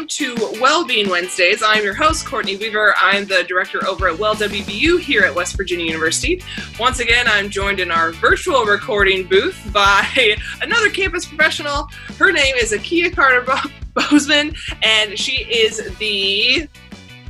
welcome 0.00 0.08
to 0.08 0.58
Wellbeing 0.62 1.10
Wednesdays. 1.10 1.62
I'm 1.62 1.84
your 1.84 1.92
host, 1.92 2.24
Courtney 2.24 2.56
Weaver. 2.56 2.94
I'm 2.96 3.26
the 3.26 3.44
director 3.44 3.86
over 3.86 4.08
at 4.08 4.18
Well 4.18 4.34
WVU 4.34 4.98
here 4.98 5.24
at 5.24 5.34
West 5.34 5.58
Virginia 5.58 5.84
University. 5.84 6.42
Once 6.78 7.00
again, 7.00 7.26
I'm 7.28 7.50
joined 7.50 7.80
in 7.80 7.90
our 7.90 8.10
virtual 8.12 8.64
recording 8.64 9.26
booth 9.26 9.60
by 9.74 10.36
another 10.62 10.88
campus 10.88 11.26
professional. 11.26 11.90
Her 12.18 12.32
name 12.32 12.54
is 12.56 12.72
Akia 12.72 13.14
Carter 13.14 13.44
Bozeman, 13.94 14.54
and 14.82 15.18
she 15.18 15.44
is 15.44 15.94
the 15.98 16.66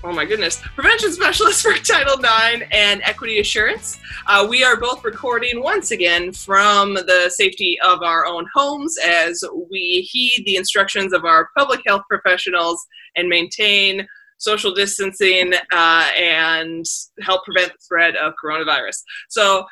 oh 0.05 0.13
my 0.13 0.25
goodness, 0.25 0.61
prevention 0.75 1.13
specialist 1.13 1.63
for 1.67 1.75
Title 1.75 2.19
IX 2.19 2.65
and 2.73 3.03
equity 3.03 3.41
assurance. 3.41 3.99
Uh, 4.27 4.47
we 4.49 4.65
are 4.65 4.77
both 4.77 5.05
recording 5.05 5.63
once 5.63 5.91
again 5.91 6.33
from 6.33 6.95
the 6.95 7.31
safety 7.35 7.79
of 7.85 8.03
our 8.03 8.27
own 8.27 8.47
homes 8.55 8.97
as 8.99 9.43
we 9.71 10.09
heed 10.11 10.45
the 10.47 10.57
instructions 10.57 11.13
of 11.13 11.25
our 11.25 11.49
public 11.57 11.81
health 11.87 12.03
professionals 12.09 12.85
and 13.17 13.29
maintain 13.29 14.07
social 14.39 14.73
distancing 14.73 15.53
uh, 15.73 16.09
and 16.17 16.87
help 17.21 17.45
prevent 17.45 17.71
the 17.73 17.79
spread 17.79 18.17
of 18.17 18.33
coronavirus. 18.43 19.03
So, 19.29 19.67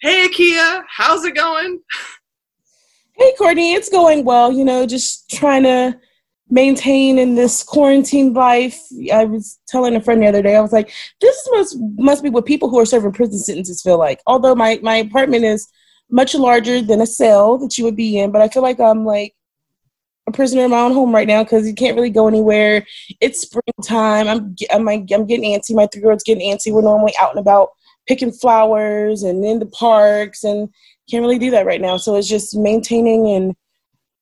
hey, 0.00 0.28
Akia, 0.28 0.84
how's 0.88 1.24
it 1.24 1.34
going? 1.34 1.80
Hey, 3.16 3.32
Courtney, 3.38 3.74
it's 3.74 3.88
going 3.88 4.24
well. 4.24 4.52
You 4.52 4.64
know, 4.64 4.86
just 4.86 5.30
trying 5.30 5.64
to 5.64 5.98
maintain 6.50 7.18
in 7.18 7.34
this 7.34 7.62
quarantine 7.62 8.32
life. 8.32 8.78
I 9.12 9.24
was 9.24 9.58
telling 9.66 9.96
a 9.96 10.00
friend 10.00 10.22
the 10.22 10.26
other 10.26 10.42
day, 10.42 10.56
I 10.56 10.60
was 10.60 10.72
like, 10.72 10.92
this 11.20 11.48
must 11.52 11.76
must 11.96 12.22
be 12.22 12.30
what 12.30 12.46
people 12.46 12.68
who 12.68 12.78
are 12.78 12.86
serving 12.86 13.12
prison 13.12 13.38
sentences 13.38 13.82
feel 13.82 13.98
like. 13.98 14.20
Although 14.26 14.54
my, 14.54 14.78
my 14.82 14.96
apartment 14.96 15.44
is 15.44 15.66
much 16.10 16.34
larger 16.34 16.80
than 16.80 17.00
a 17.00 17.06
cell 17.06 17.58
that 17.58 17.78
you 17.78 17.84
would 17.84 17.96
be 17.96 18.18
in, 18.18 18.30
but 18.30 18.42
I 18.42 18.48
feel 18.48 18.62
like 18.62 18.78
I'm 18.78 19.04
like 19.04 19.34
a 20.26 20.32
prisoner 20.32 20.64
in 20.64 20.70
my 20.70 20.80
own 20.80 20.92
home 20.92 21.14
right 21.14 21.28
now 21.28 21.42
because 21.42 21.66
you 21.66 21.74
can't 21.74 21.96
really 21.96 22.10
go 22.10 22.28
anywhere. 22.28 22.86
It's 23.20 23.42
springtime. 23.42 24.28
I'm 24.28 24.54
I'm 24.70 24.88
I'm 24.88 25.06
getting 25.06 25.52
antsy. 25.52 25.74
My 25.74 25.86
three 25.86 26.02
year 26.02 26.10
old's 26.10 26.24
getting 26.24 26.50
antsy. 26.50 26.72
We're 26.72 26.82
normally 26.82 27.14
out 27.20 27.30
and 27.30 27.38
about 27.38 27.70
picking 28.06 28.32
flowers 28.32 29.22
and 29.22 29.44
in 29.44 29.58
the 29.58 29.66
parks 29.66 30.44
and 30.44 30.68
can't 31.10 31.22
really 31.22 31.38
do 31.38 31.50
that 31.50 31.66
right 31.66 31.80
now. 31.80 31.96
So 31.96 32.16
it's 32.16 32.28
just 32.28 32.56
maintaining 32.56 33.28
and 33.28 33.54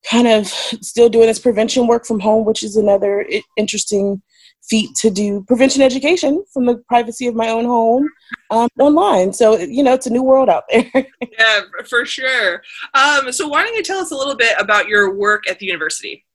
kind 0.09 0.27
of 0.27 0.47
still 0.47 1.09
doing 1.09 1.27
this 1.27 1.39
prevention 1.39 1.87
work 1.87 2.05
from 2.05 2.19
home, 2.19 2.45
which 2.45 2.63
is 2.63 2.75
another 2.75 3.25
interesting 3.57 4.21
feat 4.69 4.95
to 4.95 5.09
do 5.09 5.43
prevention 5.43 5.81
education 5.81 6.43
from 6.53 6.65
the 6.65 6.77
privacy 6.87 7.27
of 7.27 7.35
my 7.35 7.49
own 7.49 7.65
home 7.65 8.07
um, 8.49 8.69
online. 8.79 9.33
So, 9.33 9.57
you 9.57 9.83
know, 9.83 9.93
it's 9.93 10.07
a 10.07 10.11
new 10.11 10.23
world 10.23 10.49
out 10.49 10.63
there. 10.69 10.89
yeah, 10.93 11.61
for 11.89 12.05
sure. 12.05 12.61
Um, 12.93 13.31
so, 13.31 13.47
why 13.47 13.63
don't 13.63 13.75
you 13.75 13.83
tell 13.83 13.99
us 13.99 14.11
a 14.11 14.15
little 14.15 14.35
bit 14.35 14.53
about 14.57 14.87
your 14.87 15.15
work 15.15 15.49
at 15.49 15.59
the 15.59 15.65
university? 15.65 16.25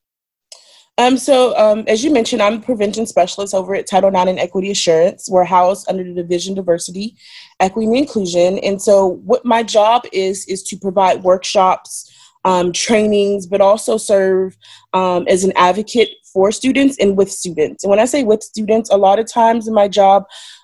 Um, 0.99 1.17
so, 1.17 1.57
um, 1.57 1.85
as 1.87 2.03
you 2.03 2.11
mentioned, 2.11 2.41
I'm 2.41 2.55
a 2.55 2.61
prevention 2.61 3.05
specialist 3.05 3.53
over 3.53 3.73
at 3.73 3.87
Title 3.87 4.09
IX 4.09 4.31
and 4.31 4.39
Equity 4.39 4.69
Assurance. 4.71 5.29
We're 5.29 5.45
housed 5.45 5.89
under 5.89 6.03
the 6.03 6.13
Division 6.13 6.55
Diversity, 6.55 7.15
Equity, 7.61 7.87
and 7.87 7.95
Inclusion. 7.95 8.59
And 8.59 8.81
so, 8.81 9.07
what 9.07 9.45
my 9.45 9.63
job 9.63 10.03
is 10.11 10.45
is 10.47 10.61
to 10.63 10.77
provide 10.77 11.23
workshops 11.23 12.11
um, 12.45 12.71
trainings, 12.71 13.45
but 13.45 13.61
also 13.61 13.97
serve 13.97 14.57
um, 14.93 15.25
as 15.27 15.43
an 15.43 15.53
advocate 15.55 16.09
for 16.31 16.51
students 16.51 16.97
and 16.99 17.17
with 17.17 17.31
students. 17.31 17.83
And 17.83 17.89
when 17.89 17.99
I 17.99 18.05
say 18.05 18.23
with 18.23 18.43
students, 18.43 18.89
a 18.89 18.97
lot 18.97 19.19
of 19.19 19.31
times 19.31 19.67
in 19.67 19.73
my 19.73 19.87
job, 19.87 20.23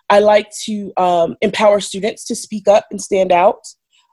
I 0.10 0.20
like 0.20 0.50
to 0.66 0.94
um, 0.98 1.36
empower 1.42 1.80
students 1.80 2.26
to 2.26 2.36
speak 2.36 2.68
up 2.68 2.86
and 2.92 3.02
stand 3.02 3.32
out. 3.32 3.66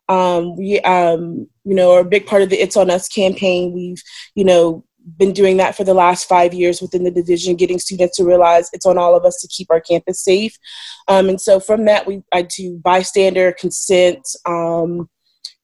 Um, 0.09 0.57
we, 0.57 0.81
um, 0.81 1.47
you 1.65 1.75
know, 1.75 1.93
are 1.93 2.01
a 2.01 2.05
big 2.05 2.27
part 2.27 2.43
of 2.43 2.51
the 2.51 2.61
It's 2.61 2.77
On 2.77 2.91
Us 2.91 3.09
campaign. 3.09 3.73
We've, 3.73 4.03
you 4.35 4.45
know, 4.45 4.85
been 5.17 5.33
doing 5.33 5.57
that 5.57 5.77
for 5.77 5.85
the 5.85 5.95
last 5.95 6.29
five 6.29 6.55
years 6.55 6.81
within 6.81 7.05
the 7.05 7.11
division, 7.11 7.57
getting 7.57 7.79
students 7.79 8.17
to 8.17 8.25
realize 8.25 8.71
it's 8.73 8.87
on 8.87 8.99
all 8.99 9.17
of 9.17 9.25
us 9.25 9.41
to 9.41 9.49
keep 9.49 9.71
our 9.71 9.81
campus 9.81 10.23
safe. 10.23 10.57
Um, 11.09 11.29
and 11.29 11.41
so 11.41 11.61
from 11.61 11.85
that, 11.87 12.07
we 12.07 12.23
I 12.33 12.43
do 12.43 12.81
bystander 12.85 13.53
consent, 13.53 14.27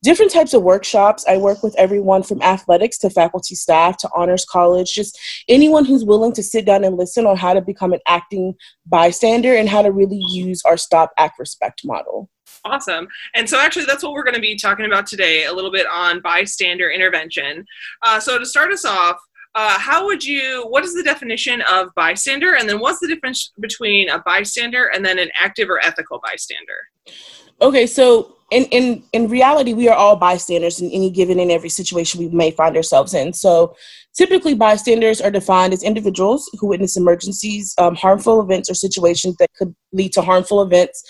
different 0.03 0.33
types 0.33 0.55
of 0.55 0.63
workshops. 0.63 1.25
I 1.29 1.37
work 1.37 1.63
with 1.63 1.75
everyone 1.77 2.23
from 2.23 2.43
athletics 2.43 2.99
to 2.99 3.11
faculty 3.11 3.55
staff 3.55 3.97
to 3.99 4.11
honors 4.15 4.45
college, 4.45 4.93
just 4.93 5.19
anyone 5.49 5.85
who's 5.85 6.05
willing 6.05 6.33
to 6.35 6.43
sit 6.43 6.65
down 6.65 6.85
and 6.85 6.97
listen 6.97 7.27
on 7.27 7.37
how 7.37 7.55
to 7.55 7.61
become 7.61 7.93
an 7.93 8.01
acting 8.07 8.55
bystander 8.87 9.55
and 9.55 9.69
how 9.69 9.83
to 9.83 9.93
really 9.93 10.21
use 10.31 10.63
our 10.65 10.77
stop 10.77 11.13
act 11.19 11.39
respect 11.39 11.83
model. 11.85 12.31
Awesome. 12.65 13.09
And 13.35 13.49
so, 13.49 13.59
actually, 13.59 13.85
that's 13.85 14.03
what 14.03 14.13
we're 14.13 14.25
going 14.25 14.35
to 14.35 14.41
be 14.41 14.57
talking 14.57 14.87
about 14.87 15.07
today 15.07 15.45
a 15.45 15.53
little 15.53 15.71
bit 15.71 15.87
on 15.87 16.21
bystander 16.21 16.91
intervention. 16.91 17.65
Uh, 18.03 18.19
so, 18.21 18.39
to 18.39 18.47
start 18.47 18.73
us 18.73 18.85
off, 18.85 19.17
uh, 19.55 19.79
how 19.79 20.05
would 20.07 20.25
you, 20.25 20.65
what 20.69 20.85
is 20.85 20.95
the 20.95 21.03
definition 21.03 21.63
of 21.71 21.89
bystander? 21.95 22.55
And 22.55 22.69
then, 22.69 22.81
what's 22.81 23.01
the 23.01 23.09
difference 23.09 23.53
between 23.61 24.09
a 24.09 24.21
bystander 24.21 24.87
and 24.87 25.05
then 25.05 25.19
an 25.19 25.31
active 25.41 25.71
or 25.71 25.81
ethical 25.85 26.21
bystander? 26.23 26.89
Okay, 27.61 27.87
so 27.87 28.37
in, 28.51 28.65
in 28.67 29.03
in 29.13 29.29
reality, 29.29 29.73
we 29.75 29.89
are 29.89 29.97
all 29.97 30.17
bystanders 30.17 30.81
in 30.81 30.91
any 30.91 31.11
given 31.11 31.39
and 31.39 31.51
every 31.51 31.69
situation 31.69 32.21
we 32.21 32.29
may 32.29 32.51
find 32.51 32.77
ourselves 32.77 33.13
in. 33.13 33.33
So 33.33 33.75
typically, 34.17 34.55
bystanders 34.55 35.21
are 35.21 35.31
defined 35.31 35.73
as 35.73 35.83
individuals 35.83 36.49
who 36.59 36.69
witness 36.69 36.97
emergencies, 36.97 37.75
um, 37.79 37.95
harmful 37.95 38.41
events, 38.41 38.71
or 38.71 38.75
situations 38.75 39.37
that 39.37 39.51
could 39.59 39.75
lead 39.93 40.13
to 40.15 40.23
harmful 40.23 40.63
events 40.63 41.03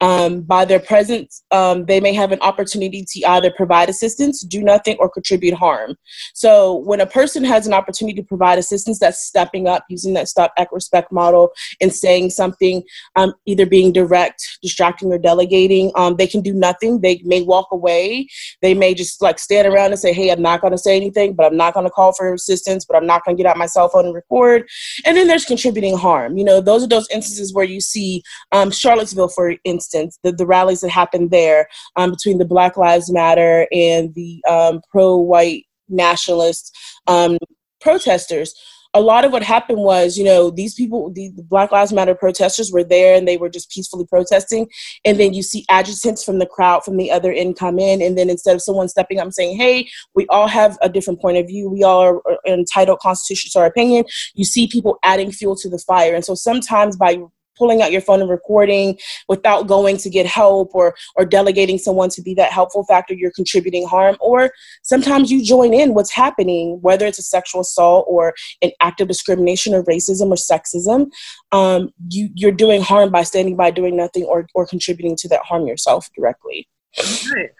um, 0.00 0.42
by 0.42 0.64
their 0.64 0.78
presence, 0.78 1.42
um, 1.50 1.86
they 1.86 2.00
may 2.00 2.12
have 2.12 2.32
an 2.32 2.40
opportunity 2.40 3.04
to 3.08 3.24
either 3.24 3.50
provide 3.56 3.88
assistance, 3.88 4.42
do 4.42 4.62
nothing, 4.62 4.96
or 4.98 5.08
contribute 5.08 5.54
harm. 5.54 5.94
So, 6.34 6.76
when 6.76 7.00
a 7.00 7.06
person 7.06 7.44
has 7.44 7.66
an 7.66 7.72
opportunity 7.72 8.20
to 8.20 8.26
provide 8.26 8.58
assistance, 8.58 8.98
that's 8.98 9.24
stepping 9.24 9.66
up 9.66 9.84
using 9.88 10.12
that 10.14 10.28
stop, 10.28 10.52
act, 10.58 10.72
respect 10.72 11.12
model 11.12 11.50
and 11.80 11.92
saying 11.92 12.30
something, 12.30 12.82
um, 13.16 13.32
either 13.46 13.64
being 13.64 13.90
direct, 13.90 14.58
distracting, 14.60 15.12
or 15.12 15.18
delegating. 15.18 15.92
Um, 15.94 16.16
they 16.16 16.26
can 16.26 16.42
do 16.42 16.52
nothing. 16.52 17.00
They 17.00 17.22
may 17.24 17.42
walk 17.42 17.68
away. 17.72 18.28
They 18.60 18.74
may 18.74 18.92
just 18.92 19.22
like 19.22 19.38
stand 19.38 19.66
around 19.66 19.92
and 19.92 19.98
say, 19.98 20.12
Hey, 20.12 20.30
I'm 20.30 20.42
not 20.42 20.60
going 20.60 20.72
to 20.72 20.78
say 20.78 20.96
anything, 20.96 21.34
but 21.34 21.46
I'm 21.46 21.56
not 21.56 21.72
going 21.72 21.86
to 21.86 21.90
call 21.90 22.12
for 22.12 22.34
assistance, 22.34 22.84
but 22.84 22.96
I'm 22.96 23.06
not 23.06 23.24
going 23.24 23.36
to 23.36 23.42
get 23.42 23.48
out 23.48 23.56
my 23.56 23.66
cell 23.66 23.88
phone 23.88 24.04
and 24.04 24.14
record. 24.14 24.68
And 25.06 25.16
then 25.16 25.26
there's 25.26 25.46
contributing 25.46 25.96
harm. 25.96 26.36
You 26.36 26.44
know, 26.44 26.60
those 26.60 26.84
are 26.84 26.88
those 26.88 27.08
instances 27.10 27.54
where 27.54 27.64
you 27.64 27.80
see 27.80 28.22
um, 28.52 28.70
Charlottesville, 28.70 29.28
for 29.28 29.54
instance 29.64 29.85
instance, 29.94 30.18
the, 30.22 30.32
the 30.32 30.46
rallies 30.46 30.80
that 30.80 30.90
happened 30.90 31.30
there 31.30 31.68
um, 31.96 32.10
between 32.10 32.38
the 32.38 32.44
Black 32.44 32.76
Lives 32.76 33.12
Matter 33.12 33.66
and 33.72 34.14
the 34.14 34.42
um, 34.48 34.80
pro 34.90 35.16
white 35.16 35.64
nationalist 35.88 36.76
um, 37.06 37.38
protesters 37.80 38.54
a 38.96 39.00
lot 39.00 39.26
of 39.26 39.32
what 39.32 39.42
happened 39.42 39.80
was, 39.80 40.16
you 40.16 40.24
know, 40.24 40.50
these 40.50 40.74
people, 40.74 41.10
the, 41.12 41.30
Black 41.36 41.70
Lives 41.70 41.92
Matter 41.92 42.14
protesters 42.14 42.72
were 42.72 42.82
there 42.82 43.14
and 43.14 43.28
they 43.28 43.36
were 43.36 43.50
just 43.50 43.70
peacefully 43.70 44.06
protesting. 44.06 44.68
And 45.04 45.20
then 45.20 45.34
you 45.34 45.42
see 45.42 45.66
adjutants 45.68 46.24
from 46.24 46.38
the 46.38 46.46
crowd 46.46 46.82
from 46.82 46.96
the 46.96 47.10
other 47.10 47.30
end 47.30 47.58
come 47.58 47.78
in. 47.78 48.00
And 48.00 48.16
then 48.16 48.30
instead 48.30 48.54
of 48.54 48.62
someone 48.62 48.88
stepping 48.88 49.18
up 49.18 49.24
and 49.24 49.34
saying, 49.34 49.58
hey, 49.58 49.86
we 50.14 50.26
all 50.28 50.48
have 50.48 50.78
a 50.80 50.88
different 50.88 51.20
point 51.20 51.36
of 51.36 51.46
view, 51.46 51.68
we 51.68 51.82
all 51.82 52.00
are 52.00 52.22
entitled 52.46 53.00
constitution 53.00 53.50
to 53.52 53.58
our 53.58 53.66
opinion, 53.66 54.06
you 54.34 54.46
see 54.46 54.66
people 54.66 54.98
adding 55.02 55.30
fuel 55.30 55.56
to 55.56 55.68
the 55.68 55.78
fire. 55.78 56.14
And 56.14 56.24
so 56.24 56.34
sometimes 56.34 56.96
by 56.96 57.18
pulling 57.56 57.82
out 57.82 57.92
your 57.92 58.00
phone 58.00 58.20
and 58.20 58.30
recording 58.30 58.98
without 59.28 59.66
going 59.66 59.96
to 59.98 60.10
get 60.10 60.26
help 60.26 60.74
or 60.74 60.94
or 61.16 61.24
delegating 61.24 61.78
someone 61.78 62.10
to 62.10 62.22
be 62.22 62.34
that 62.34 62.52
helpful 62.52 62.84
factor 62.84 63.14
you're 63.14 63.32
contributing 63.32 63.86
harm. 63.86 64.16
Or 64.20 64.50
sometimes 64.82 65.30
you 65.30 65.44
join 65.44 65.74
in 65.74 65.94
what's 65.94 66.12
happening 66.12 66.78
whether 66.80 67.06
it's 67.06 67.18
a 67.18 67.22
sexual 67.22 67.60
assault 67.60 68.06
or 68.08 68.34
an 68.62 68.70
act 68.80 69.00
of 69.00 69.08
discrimination 69.08 69.74
or 69.74 69.82
racism 69.84 70.30
or 70.30 70.36
sexism 70.36 71.10
um, 71.52 71.90
you 72.08 72.28
you're 72.34 72.52
doing 72.52 72.82
harm 72.82 73.10
by 73.10 73.22
standing 73.22 73.56
by 73.56 73.70
doing 73.70 73.96
nothing 73.96 74.24
or 74.24 74.46
or 74.54 74.66
contributing 74.66 75.16
to 75.16 75.28
that 75.28 75.40
harm 75.42 75.66
yourself 75.66 76.08
directly 76.16 76.68
Right. 76.98 77.50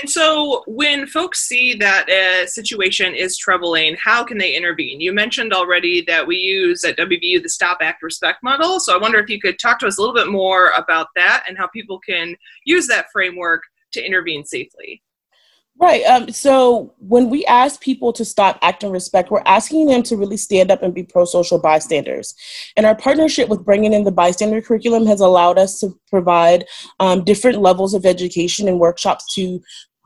And 0.00 0.08
so, 0.08 0.64
when 0.66 1.06
folks 1.06 1.40
see 1.40 1.74
that 1.74 2.08
a 2.08 2.46
situation 2.46 3.14
is 3.14 3.36
troubling, 3.36 3.96
how 4.02 4.24
can 4.24 4.38
they 4.38 4.54
intervene? 4.54 5.00
You 5.00 5.12
mentioned 5.12 5.52
already 5.52 6.02
that 6.06 6.26
we 6.26 6.36
use 6.36 6.82
at 6.84 6.96
WVU 6.96 7.42
the 7.42 7.48
Stop 7.48 7.78
Act 7.82 8.02
Respect 8.02 8.42
model. 8.42 8.80
So, 8.80 8.94
I 8.94 9.00
wonder 9.00 9.18
if 9.18 9.28
you 9.28 9.38
could 9.38 9.58
talk 9.58 9.78
to 9.80 9.86
us 9.86 9.98
a 9.98 10.00
little 10.00 10.14
bit 10.14 10.28
more 10.28 10.70
about 10.70 11.08
that 11.14 11.44
and 11.46 11.58
how 11.58 11.66
people 11.68 11.98
can 11.98 12.36
use 12.64 12.86
that 12.86 13.06
framework 13.12 13.62
to 13.92 14.04
intervene 14.04 14.44
safely. 14.44 15.02
Right. 15.78 16.02
Um, 16.04 16.30
so 16.30 16.94
when 16.98 17.28
we 17.28 17.44
ask 17.44 17.82
people 17.82 18.10
to 18.14 18.24
stop 18.24 18.58
acting 18.62 18.90
respect, 18.90 19.30
we're 19.30 19.42
asking 19.44 19.86
them 19.86 20.02
to 20.04 20.16
really 20.16 20.38
stand 20.38 20.70
up 20.70 20.82
and 20.82 20.94
be 20.94 21.02
pro 21.02 21.26
social 21.26 21.58
bystanders. 21.58 22.34
And 22.78 22.86
our 22.86 22.94
partnership 22.94 23.50
with 23.50 23.64
bringing 23.64 23.92
in 23.92 24.04
the 24.04 24.10
bystander 24.10 24.62
curriculum 24.62 25.04
has 25.04 25.20
allowed 25.20 25.58
us 25.58 25.78
to 25.80 25.90
provide 26.08 26.64
um, 26.98 27.24
different 27.24 27.60
levels 27.60 27.92
of 27.92 28.06
education 28.06 28.68
and 28.68 28.80
workshops 28.80 29.34
to 29.34 29.60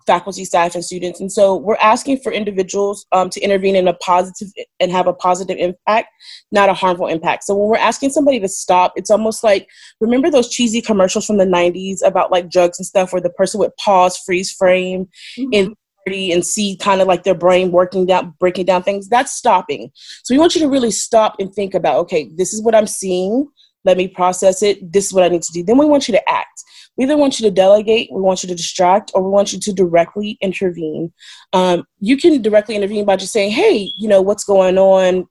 faculty, 0.06 0.44
staff, 0.44 0.74
and 0.74 0.84
students. 0.84 1.20
And 1.20 1.30
so 1.30 1.56
we're 1.56 1.76
asking 1.76 2.18
for 2.18 2.32
individuals 2.32 3.06
um, 3.12 3.30
to 3.30 3.40
intervene 3.40 3.76
in 3.76 3.88
a 3.88 3.94
positive 3.94 4.48
and 4.78 4.90
have 4.90 5.06
a 5.06 5.12
positive 5.12 5.56
impact, 5.58 6.08
not 6.52 6.68
a 6.68 6.74
harmful 6.74 7.06
impact. 7.06 7.44
So 7.44 7.54
when 7.54 7.68
we're 7.68 7.76
asking 7.76 8.10
somebody 8.10 8.40
to 8.40 8.48
stop, 8.48 8.92
it's 8.96 9.10
almost 9.10 9.44
like 9.44 9.68
remember 10.00 10.30
those 10.30 10.48
cheesy 10.48 10.80
commercials 10.80 11.26
from 11.26 11.38
the 11.38 11.44
90s 11.44 11.98
about 12.04 12.30
like 12.30 12.50
drugs 12.50 12.78
and 12.78 12.86
stuff 12.86 13.12
where 13.12 13.22
the 13.22 13.30
person 13.30 13.60
would 13.60 13.76
pause, 13.76 14.16
freeze 14.18 14.52
frame, 14.52 15.08
mm-hmm. 15.38 15.50
and 15.52 15.76
and 16.06 16.44
see 16.44 16.76
kind 16.76 17.00
of 17.00 17.06
like 17.06 17.22
their 17.22 17.34
brain 17.34 17.70
working 17.70 18.06
down, 18.06 18.34
breaking 18.40 18.64
down 18.64 18.82
things. 18.82 19.08
That's 19.08 19.32
stopping. 19.32 19.90
So 20.24 20.34
we 20.34 20.38
want 20.38 20.54
you 20.54 20.60
to 20.62 20.68
really 20.68 20.90
stop 20.90 21.36
and 21.38 21.54
think 21.54 21.74
about, 21.74 21.98
okay, 22.00 22.30
this 22.36 22.52
is 22.52 22.62
what 22.62 22.74
I'm 22.74 22.86
seeing. 22.86 23.46
Let 23.84 23.96
me 23.96 24.08
process 24.08 24.62
it. 24.62 24.92
This 24.92 25.06
is 25.06 25.12
what 25.12 25.24
I 25.24 25.28
need 25.28 25.42
to 25.42 25.52
do. 25.52 25.62
Then 25.62 25.78
we 25.78 25.86
want 25.86 26.08
you 26.08 26.12
to 26.12 26.30
act. 26.30 26.64
We 27.00 27.04
either 27.04 27.16
want 27.16 27.40
you 27.40 27.48
to 27.48 27.50
delegate, 27.50 28.10
we 28.12 28.20
want 28.20 28.42
you 28.42 28.48
to 28.50 28.54
distract, 28.54 29.10
or 29.14 29.22
we 29.22 29.30
want 29.30 29.54
you 29.54 29.58
to 29.58 29.72
directly 29.72 30.36
intervene. 30.42 31.10
Um, 31.54 31.84
you 31.98 32.18
can 32.18 32.42
directly 32.42 32.76
intervene 32.76 33.06
by 33.06 33.16
just 33.16 33.32
saying, 33.32 33.52
hey, 33.52 33.90
you 33.96 34.06
know, 34.06 34.20
what's 34.20 34.44
going 34.44 34.76
on? 34.76 35.26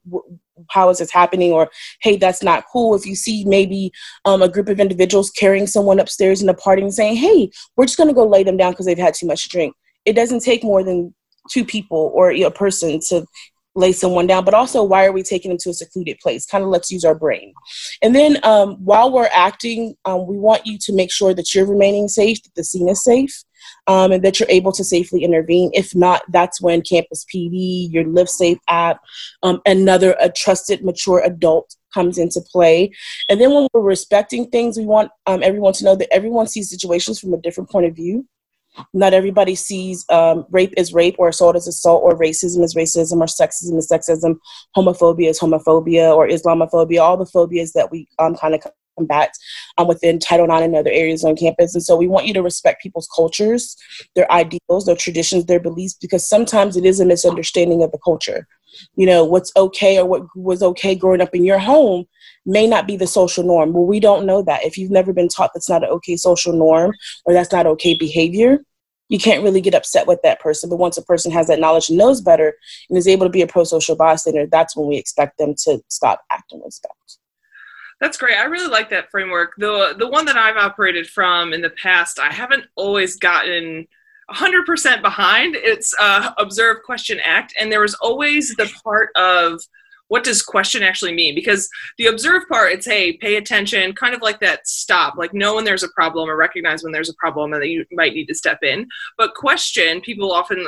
how 0.72 0.90
is 0.90 0.98
this 0.98 1.14
happening 1.14 1.54
or 1.54 1.70
hey 2.02 2.18
that's 2.18 2.44
not 2.44 2.66
cool 2.70 2.94
if 2.94 3.06
you 3.06 3.16
see 3.16 3.46
maybe 3.46 3.94
um, 4.26 4.42
a 4.42 4.50
group 4.50 4.68
of 4.68 4.78
individuals 4.78 5.32
carrying 5.32 5.66
someone 5.66 6.02
upstairs 6.02 6.42
in 6.42 6.50
a 6.50 6.54
party 6.54 6.82
and 6.82 6.94
saying 6.94 7.16
hey 7.16 7.50
we're 7.78 7.86
just 7.86 7.98
going 7.98 8.10
to 8.10 8.14
go 8.14 8.28
lay 8.28 8.44
them 8.44 8.58
down 8.58 8.74
because 8.74 8.86
they've 8.86 8.98
had 8.98 9.14
too 9.14 9.26
much 9.26 9.48
drink 9.48 9.74
it 10.04 10.18
doesn't 10.18 10.42
take 10.42 10.62
more 10.62 10.84
than 10.84 11.16
two 11.50 11.64
people 11.64 12.12
or 12.14 12.32
a 12.32 12.52
person 12.52 13.00
to 13.00 13.26
lay 13.76 13.92
someone 13.92 14.28
down 14.28 14.44
but 14.44 14.54
also 14.54 14.84
why 14.84 15.06
are 15.06 15.12
we 15.12 15.24
taking 15.24 15.50
them 15.50 15.58
to 15.58 15.70
a 15.70 15.74
secluded 15.74 16.18
place? 16.20 16.46
Kind 16.46 16.64
of 16.64 16.70
let's 16.70 16.92
use 16.92 17.06
our 17.06 17.16
brain. 17.16 17.54
And 18.02 18.16
then 18.16 18.38
um, 18.44 18.76
while 18.84 19.12
we're 19.12 19.30
acting 19.34 19.96
um, 20.06 20.28
we 20.28 20.38
want 20.38 20.66
you 20.66 20.78
to 20.82 20.94
make 20.94 21.12
sure 21.12 21.34
that 21.34 21.54
you're 21.54 21.66
remaining 21.66 22.08
safe 22.08 22.42
that 22.44 22.56
the 22.56 22.64
scene 22.64 22.90
is 22.90 23.04
safe 23.04 23.44
um, 23.88 24.12
and 24.12 24.24
that 24.24 24.40
you're 24.40 24.50
able 24.50 24.72
to 24.72 24.84
safely 24.84 25.24
intervene. 25.24 25.72
If 25.74 25.96
not 25.96 26.22
that's 26.30 26.62
when 26.62 26.82
campus 26.82 27.26
pd 27.34 27.92
your 27.92 28.06
live 28.06 28.30
safe 28.30 28.58
app 28.68 29.00
um, 29.44 29.62
another 29.66 30.16
a 30.20 30.30
trusted 30.30 30.84
mature 30.84 31.22
adult 31.24 31.76
comes 31.94 32.18
into 32.18 32.42
play. 32.52 32.92
And 33.30 33.42
then 33.42 33.54
when 33.54 33.68
we're 33.74 33.82
respecting 33.82 34.50
things 34.50 34.78
we 34.78 34.86
want 34.86 35.12
um, 35.28 35.44
everyone 35.44 35.74
to 35.74 35.86
know 35.86 35.96
that 35.96 36.14
everyone 36.14 36.48
sees 36.48 36.70
situations 36.70 37.20
from 37.20 37.34
a 37.34 37.42
different 37.42 37.70
point 37.70 37.86
of 37.86 37.96
view 37.96 38.26
not 38.94 39.14
everybody 39.14 39.56
sees 39.56 40.06
um, 40.10 40.46
rape 40.52 40.74
as 40.78 40.94
rape 40.94 41.16
or 41.18 41.30
assault 41.30 41.56
as 41.56 41.68
assault 41.68 42.04
or 42.04 42.18
racism 42.18 42.64
as 42.64 42.76
racism 42.76 43.20
or 43.20 43.26
sexism 43.26 43.78
as 43.78 43.88
sexism. 43.88 44.36
Homophobia 44.76 45.30
as 45.30 45.40
homophobia 45.40 46.16
or 46.16 46.28
islamophobia 46.28 47.02
all 47.02 47.18
the 47.18 47.26
phobias 47.26 47.74
that 47.74 47.92
we 47.92 48.08
um, 48.20 48.36
kind 48.36 48.56
of 48.56 48.62
combat 49.00 49.32
um, 49.78 49.88
within 49.88 50.20
title 50.20 50.46
ix 50.46 50.64
and 50.64 50.76
other 50.76 50.92
areas 50.92 51.24
on 51.24 51.36
campus. 51.36 51.74
And 51.74 51.84
so 51.84 51.96
we 51.96 52.08
want 52.08 52.28
you 52.28 52.34
to 52.34 52.44
respect 52.44 52.84
people's 52.84 53.10
cultures 53.16 53.76
their 54.16 54.32
ideals 54.32 54.86
their 54.86 54.96
traditions 54.96 55.46
their 55.46 55.60
beliefs 55.60 55.96
because 56.00 56.28
sometimes 56.28 56.76
it 56.76 56.86
is 56.86 57.00
a 57.00 57.06
misunderstanding 57.06 57.84
of 57.84 57.92
the 57.92 58.00
culture. 58.04 58.48
You 58.96 59.06
know 59.08 59.24
what's 59.26 59.52
okay 59.56 59.98
or 59.98 60.06
what 60.06 60.24
was 60.36 60.62
okay 60.62 60.96
growing 60.96 61.22
up 61.22 61.34
in 61.34 61.44
your 61.44 61.60
home 61.60 62.06
may 62.46 62.68
not 62.68 62.88
be 62.88 62.98
the 62.98 63.08
social 63.08 63.44
norm. 63.44 63.74
Well 63.74 63.86
we 63.86 64.00
don't 64.00 64.26
know 64.26 64.42
that. 64.44 64.66
If 64.66 64.78
you've 64.78 64.92
never 64.92 65.14
been 65.14 65.30
taught 65.30 65.52
that's 65.54 65.70
not 65.70 65.84
an 65.84 65.90
okay 65.90 66.18
social 66.18 66.54
norm 66.54 66.94
or 67.26 67.34
that's 67.34 67.52
not 67.52 67.66
okay 67.68 67.96
behavior 67.96 68.60
you 69.10 69.20
can't 69.20 69.44
really 69.44 69.60
get 69.60 69.74
upset 69.74 70.08
with 70.08 70.22
that 70.24 70.40
person. 70.40 70.70
But 70.70 70.78
once 70.78 70.98
a 70.98 71.02
person 71.02 71.32
has 71.32 71.48
that 71.48 71.60
knowledge 71.60 71.90
and 71.90 71.98
knows 71.98 72.22
better 72.22 72.56
and 72.90 72.98
is 72.98 73.08
able 73.08 73.26
to 73.26 73.32
be 73.32 73.42
a 73.42 73.48
pro 73.48 73.64
social 73.64 73.96
bystander, 73.96 74.46
that's 74.46 74.76
when 74.76 74.88
we 74.88 74.98
expect 74.98 75.38
them 75.38 75.56
to 75.66 75.84
stop 75.90 76.24
acting 76.32 76.62
respect. 76.64 76.94
That's 78.00 78.18
great. 78.18 78.38
I 78.38 78.46
really 78.46 78.70
like 78.70 78.90
that 78.92 79.12
framework. 79.12 79.56
The 79.58 79.96
the 79.98 80.08
one 80.08 80.26
that 80.26 80.38
I've 80.38 80.56
operated 80.56 81.08
from 81.08 81.52
in 81.52 81.62
the 81.62 81.72
past, 81.72 82.18
I 82.18 82.32
haven't 82.32 82.66
always 82.76 83.18
gotten 83.18 83.88
100% 84.32 85.02
behind. 85.02 85.56
It's 85.56 85.94
uh, 86.00 86.32
observe, 86.38 86.84
question, 86.86 87.20
act, 87.24 87.54
and 87.60 87.72
there 87.72 87.82
was 87.82 87.96
always 87.96 88.56
the 88.56 88.72
part 88.84 89.10
of 89.16 89.60
what 90.10 90.24
does 90.24 90.42
question 90.42 90.84
actually 90.84 91.14
mean? 91.14 91.34
Because 91.34 91.70
the 91.98 92.08
observe 92.08 92.44
part, 92.50 92.74
it's 92.74 92.86
hey, 92.86 93.14
pay 93.18 93.38
attention, 93.38 93.94
kind 93.94 94.14
of 94.14 94.22
like 94.22 94.40
that 94.42 94.68
stop, 94.68 95.16
like 95.18 95.34
know 95.34 95.56
when 95.56 95.64
there's 95.64 95.84
a 95.84 95.90
problem 95.90 96.30
or 96.30 96.36
recognize 96.36 96.84
when 96.84 96.92
there's 96.92 97.10
a 97.10 97.16
problem 97.16 97.54
and 97.54 97.62
that 97.62 97.70
you 97.70 97.86
might 97.92 98.14
need 98.14 98.26
to 98.26 98.36
step 98.36 98.60
in. 98.64 98.88
But 99.18 99.36
question, 99.36 100.02
people 100.02 100.32
often 100.32 100.68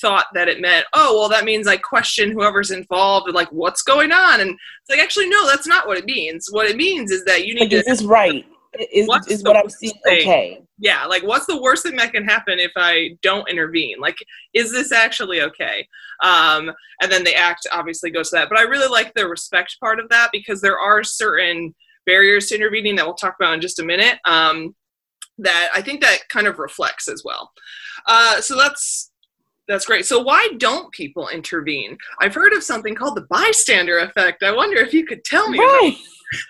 thought 0.00 0.26
that 0.34 0.48
it 0.48 0.60
meant, 0.60 0.86
oh, 0.92 1.18
well, 1.18 1.28
that 1.28 1.44
means 1.44 1.66
like 1.66 1.82
question 1.82 2.32
whoever's 2.32 2.70
involved 2.70 3.26
and 3.26 3.34
like 3.34 3.50
what's 3.52 3.82
going 3.82 4.12
on. 4.12 4.40
And 4.40 4.50
it's 4.50 4.90
like, 4.90 5.00
actually, 5.00 5.28
no, 5.28 5.46
that's 5.46 5.66
not 5.66 5.86
what 5.86 5.98
it 5.98 6.04
means. 6.04 6.48
What 6.50 6.68
it 6.68 6.76
means 6.76 7.10
is 7.10 7.24
that 7.24 7.46
you 7.46 7.54
need 7.54 7.60
like, 7.60 7.70
to. 7.70 7.76
Is 7.76 7.84
this 7.84 8.02
right? 8.02 8.44
Is, 8.92 9.08
is 9.28 9.44
what 9.44 9.56
I'm 9.56 9.70
seeing 9.70 9.94
okay? 10.06 10.63
Yeah, 10.78 11.04
like 11.06 11.22
what's 11.22 11.46
the 11.46 11.60
worst 11.60 11.84
thing 11.84 11.96
that 11.96 12.12
can 12.12 12.24
happen 12.24 12.58
if 12.58 12.72
I 12.76 13.16
don't 13.22 13.48
intervene? 13.48 13.96
Like, 14.00 14.16
is 14.54 14.72
this 14.72 14.90
actually 14.90 15.40
okay? 15.42 15.86
Um, 16.22 16.72
and 17.00 17.10
then 17.10 17.22
the 17.22 17.34
act 17.34 17.66
obviously 17.72 18.10
goes 18.10 18.30
to 18.30 18.36
that. 18.36 18.48
But 18.48 18.58
I 18.58 18.62
really 18.62 18.88
like 18.88 19.14
the 19.14 19.28
respect 19.28 19.78
part 19.80 20.00
of 20.00 20.08
that 20.08 20.30
because 20.32 20.60
there 20.60 20.78
are 20.78 21.04
certain 21.04 21.74
barriers 22.06 22.48
to 22.48 22.56
intervening 22.56 22.96
that 22.96 23.06
we'll 23.06 23.14
talk 23.14 23.36
about 23.38 23.54
in 23.54 23.60
just 23.60 23.78
a 23.78 23.84
minute. 23.84 24.18
Um, 24.24 24.74
that 25.38 25.70
I 25.74 25.82
think 25.82 26.00
that 26.00 26.28
kind 26.28 26.46
of 26.46 26.58
reflects 26.58 27.08
as 27.08 27.22
well. 27.24 27.50
Uh, 28.06 28.40
so 28.40 28.56
that's 28.56 29.10
that's 29.66 29.86
great. 29.86 30.06
So 30.06 30.20
why 30.20 30.48
don't 30.58 30.92
people 30.92 31.28
intervene? 31.28 31.96
I've 32.20 32.34
heard 32.34 32.52
of 32.52 32.62
something 32.62 32.94
called 32.94 33.16
the 33.16 33.26
bystander 33.30 33.98
effect. 33.98 34.42
I 34.42 34.54
wonder 34.54 34.76
if 34.76 34.92
you 34.92 35.06
could 35.06 35.24
tell 35.24 35.48
me. 35.48 35.58
Right. 35.58 35.96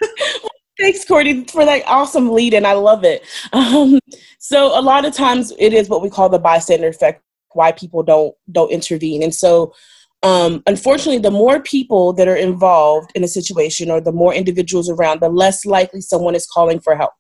Thanks, 0.79 1.05
Courtney, 1.05 1.45
for 1.45 1.65
that 1.65 1.85
awesome 1.87 2.33
lead, 2.33 2.53
and 2.55 2.67
I 2.67 2.73
love 2.73 3.05
it. 3.05 3.23
Um, 3.53 4.01
so 4.39 4.79
a 4.79 4.83
lot 4.83 5.05
of 5.05 5.15
times 5.15 5.53
it 5.59 5.73
is 5.73 5.89
what 5.89 6.03
we 6.03 6.11
call 6.11 6.29
the 6.29 6.39
bystander 6.39 6.89
effect. 6.89 7.23
Why 7.53 7.71
people 7.71 8.03
don't 8.03 8.35
don't 8.51 8.73
intervene, 8.73 9.23
and 9.23 9.33
so 9.33 9.73
um, 10.25 10.63
unfortunately, 10.67 11.19
the 11.19 11.31
more 11.31 11.61
people 11.61 12.15
that 12.15 12.27
are 12.27 12.37
involved 12.37 13.13
in 13.15 13.23
a 13.23 13.29
situation, 13.29 13.91
or 13.91 14.01
the 14.01 14.11
more 14.11 14.35
individuals 14.35 14.89
around, 14.89 15.21
the 15.21 15.29
less 15.29 15.65
likely 15.65 16.01
someone 16.01 16.35
is 16.35 16.47
calling 16.47 16.81
for 16.81 16.97
help. 16.97 17.13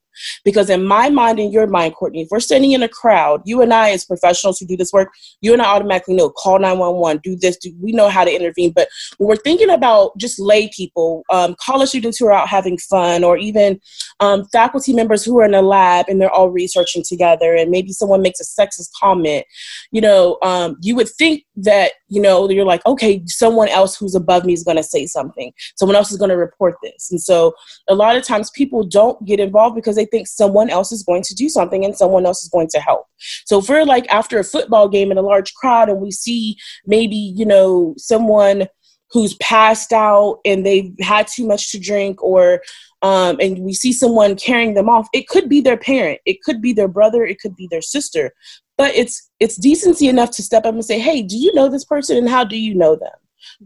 Because 0.44 0.70
in 0.70 0.84
my 0.84 1.11
mind 1.11 1.38
and 1.38 1.52
your 1.52 1.66
mind, 1.66 1.94
Courtney, 1.94 2.22
if 2.22 2.28
we're 2.31 2.40
standing 2.40 2.72
in 2.72 2.82
a 2.82 2.88
crowd, 2.88 3.43
you 3.44 3.62
and 3.62 3.72
I, 3.72 3.90
as 3.90 4.05
professionals 4.05 4.58
who 4.58 4.66
do 4.66 4.76
this 4.76 4.93
work, 4.93 5.12
you 5.40 5.52
and 5.52 5.62
I 5.62 5.66
automatically 5.66 6.14
know 6.14 6.31
call 6.31 6.58
911, 6.58 7.20
do 7.22 7.37
this, 7.37 7.56
do, 7.56 7.72
we 7.81 7.93
know 7.93 8.08
how 8.08 8.25
to 8.25 8.34
intervene. 8.34 8.72
But 8.72 8.88
when 9.19 9.28
we're 9.28 9.37
thinking 9.37 9.70
about 9.70 10.16
just 10.19 10.38
lay 10.38 10.70
people, 10.75 11.25
um, 11.31 11.56
college 11.61 11.90
students 11.90 12.19
who 12.19 12.26
are 12.26 12.32
out 12.32 12.49
having 12.49 12.78
fun, 12.78 13.25
or 13.25 13.37
even 13.37 13.81
um, 14.20 14.44
faculty 14.46 14.93
members 14.93 15.25
who 15.25 15.38
are 15.40 15.44
in 15.44 15.55
a 15.55 15.62
lab 15.62 16.06
and 16.08 16.20
they're 16.20 16.31
all 16.31 16.50
researching 16.50 17.02
together, 17.06 17.55
and 17.55 17.70
maybe 17.70 17.93
someone 17.93 18.22
makes 18.22 18.40
a 18.40 18.44
sexist 18.44 18.90
comment, 19.00 19.44
you 19.90 20.00
know, 20.00 20.38
um, 20.43 20.76
you 20.81 20.94
would 20.94 21.08
think 21.08 21.44
that, 21.56 21.93
you 22.14 22.20
know, 22.20 22.49
you're 22.49 22.64
like, 22.64 22.84
okay, 22.87 23.22
someone 23.26 23.69
else 23.69 23.96
who's 23.96 24.14
above 24.14 24.44
me 24.44 24.52
is 24.52 24.62
going 24.62 24.76
to 24.76 24.82
say 24.82 25.06
something. 25.06 25.52
Someone 25.76 25.96
else 25.96 26.12
is 26.12 26.19
going 26.19 26.31
to 26.31 26.37
report 26.37 26.76
this. 26.82 27.11
And 27.11 27.20
so 27.20 27.55
a 27.88 27.94
lot 27.94 28.16
of 28.16 28.22
times 28.22 28.50
people 28.50 28.84
don't 28.84 29.22
get 29.25 29.40
involved 29.40 29.75
because 29.75 29.96
they 29.96 30.06
think 30.06 30.28
someone 30.28 30.70
else 30.70 30.93
is 30.93 31.02
going 31.02 31.22
to 31.22 31.34
do 31.34 31.49
something 31.49 31.84
and 31.84 31.96
someone 31.96 32.25
else 32.25 32.43
is 32.43 32.49
going 32.49 32.69
to 32.69 32.81
help. 32.81 33.06
So 33.46 33.58
if 33.58 33.69
we're 33.69 33.84
like 33.84 34.06
after 34.08 34.38
a 34.38 34.44
football 34.44 34.88
game 34.88 35.11
in 35.11 35.19
a 35.19 35.22
large 35.22 35.52
crowd 35.55 35.88
and 35.88 36.00
we 36.00 36.11
see 36.11 36.56
maybe, 36.87 37.16
you 37.16 37.47
know, 37.47 37.94
someone 37.97 38.68
who's 39.14 39.35
passed 39.37 39.92
out 39.92 40.40
and 40.44 40.66
they've 40.66 40.92
had 41.00 41.28
too 41.28 41.47
much 41.47 41.71
to 41.71 41.78
drink 41.78 42.23
or 42.23 42.61
um, 43.02 43.37
and 43.38 43.59
we 43.61 43.73
see 43.73 43.92
someone 43.92 44.35
carrying 44.35 44.75
them 44.75 44.88
off 44.88 45.09
it 45.12 45.28
could 45.28 45.49
be 45.49 45.61
their 45.61 45.76
parent 45.76 46.21
it 46.26 46.42
could 46.42 46.61
be 46.61 46.73
their 46.73 46.88
brother 46.88 47.25
it 47.25 47.38
could 47.38 47.54
be 47.54 47.68
their 47.71 47.83
sister 47.83 48.33
but 48.76 48.95
it's 48.95 49.31
it's 49.40 49.57
decency 49.57 50.09
enough 50.09 50.31
to 50.31 50.43
step 50.43 50.64
up 50.64 50.75
and 50.75 50.85
say 50.85 50.99
hey 50.99 51.23
do 51.23 51.37
you 51.37 51.52
know 51.54 51.69
this 51.69 51.85
person 51.85 52.16
and 52.16 52.28
how 52.28 52.45
do 52.45 52.57
you 52.57 52.75
know 52.75 52.97
them 52.97 53.12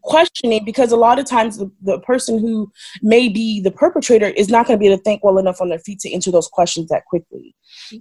questioning 0.03 0.65
because 0.65 0.93
a 0.93 0.97
lot 0.97 1.19
of 1.19 1.25
times 1.25 1.59
the, 1.59 1.71
the 1.83 2.01
person 2.01 2.39
who 2.39 2.71
may 3.03 3.29
be 3.29 3.61
the 3.61 3.71
perpetrator 3.71 4.27
is 4.27 4.49
not 4.49 4.67
going 4.67 4.79
to 4.79 4.81
be 4.81 4.87
able 4.87 4.97
to 4.97 5.03
think 5.03 5.23
well 5.23 5.39
enough 5.39 5.61
on 5.61 5.69
their 5.69 5.79
feet 5.79 6.01
to 6.01 6.13
answer 6.13 6.31
those 6.31 6.49
questions 6.49 6.89
that 6.89 7.05
quickly. 7.07 7.55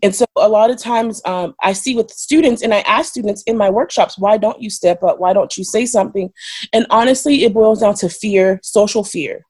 And 0.03 0.15
so 0.15 0.25
a 0.35 0.49
lot 0.49 0.69
of 0.69 0.77
times 0.77 1.21
um, 1.25 1.55
I 1.61 1.73
see 1.73 1.95
with 1.95 2.11
students 2.11 2.61
and 2.61 2.73
I 2.73 2.79
ask 2.81 3.11
students 3.11 3.43
in 3.43 3.57
my 3.57 3.69
workshops, 3.69 4.17
why 4.17 4.37
don't 4.37 4.61
you 4.61 4.69
step 4.69 5.03
up? 5.03 5.19
Why 5.19 5.33
don't 5.33 5.55
you 5.57 5.63
say 5.63 5.85
something? 5.85 6.31
And 6.73 6.85
honestly, 6.89 7.43
it 7.43 7.53
boils 7.53 7.81
down 7.81 7.95
to 7.95 8.09
fear, 8.09 8.59
social 8.63 9.03
fear. 9.03 9.45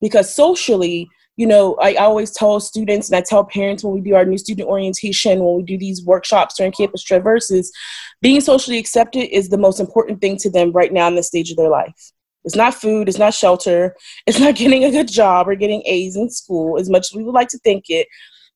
Because 0.00 0.34
socially, 0.34 1.08
you 1.40 1.46
know, 1.46 1.74
I 1.80 1.94
always 1.94 2.32
tell 2.32 2.60
students 2.60 3.08
and 3.08 3.16
I 3.16 3.22
tell 3.22 3.44
parents 3.44 3.82
when 3.82 3.94
we 3.94 4.02
do 4.02 4.14
our 4.14 4.26
new 4.26 4.36
student 4.36 4.68
orientation, 4.68 5.42
when 5.42 5.56
we 5.56 5.62
do 5.62 5.78
these 5.78 6.04
workshops 6.04 6.54
during 6.54 6.70
campus 6.70 7.02
traverses, 7.02 7.72
being 8.20 8.42
socially 8.42 8.76
accepted 8.76 9.34
is 9.34 9.48
the 9.48 9.56
most 9.56 9.80
important 9.80 10.20
thing 10.20 10.36
to 10.36 10.50
them 10.50 10.70
right 10.72 10.92
now 10.92 11.08
in 11.08 11.14
this 11.14 11.28
stage 11.28 11.50
of 11.50 11.56
their 11.56 11.70
life. 11.70 12.12
It's 12.44 12.56
not 12.56 12.74
food, 12.74 13.08
it's 13.08 13.16
not 13.16 13.32
shelter, 13.32 13.96
it's 14.26 14.38
not 14.38 14.54
getting 14.62 14.84
a 14.84 14.90
good 14.90 15.08
job 15.08 15.48
or 15.48 15.54
getting 15.54 15.82
A's 15.86 16.14
in 16.14 16.28
school 16.28 16.78
as 16.78 16.90
much 16.90 17.06
as 17.10 17.16
we 17.16 17.24
would 17.24 17.34
like 17.34 17.48
to 17.48 17.58
think 17.60 17.84
it. 17.88 18.06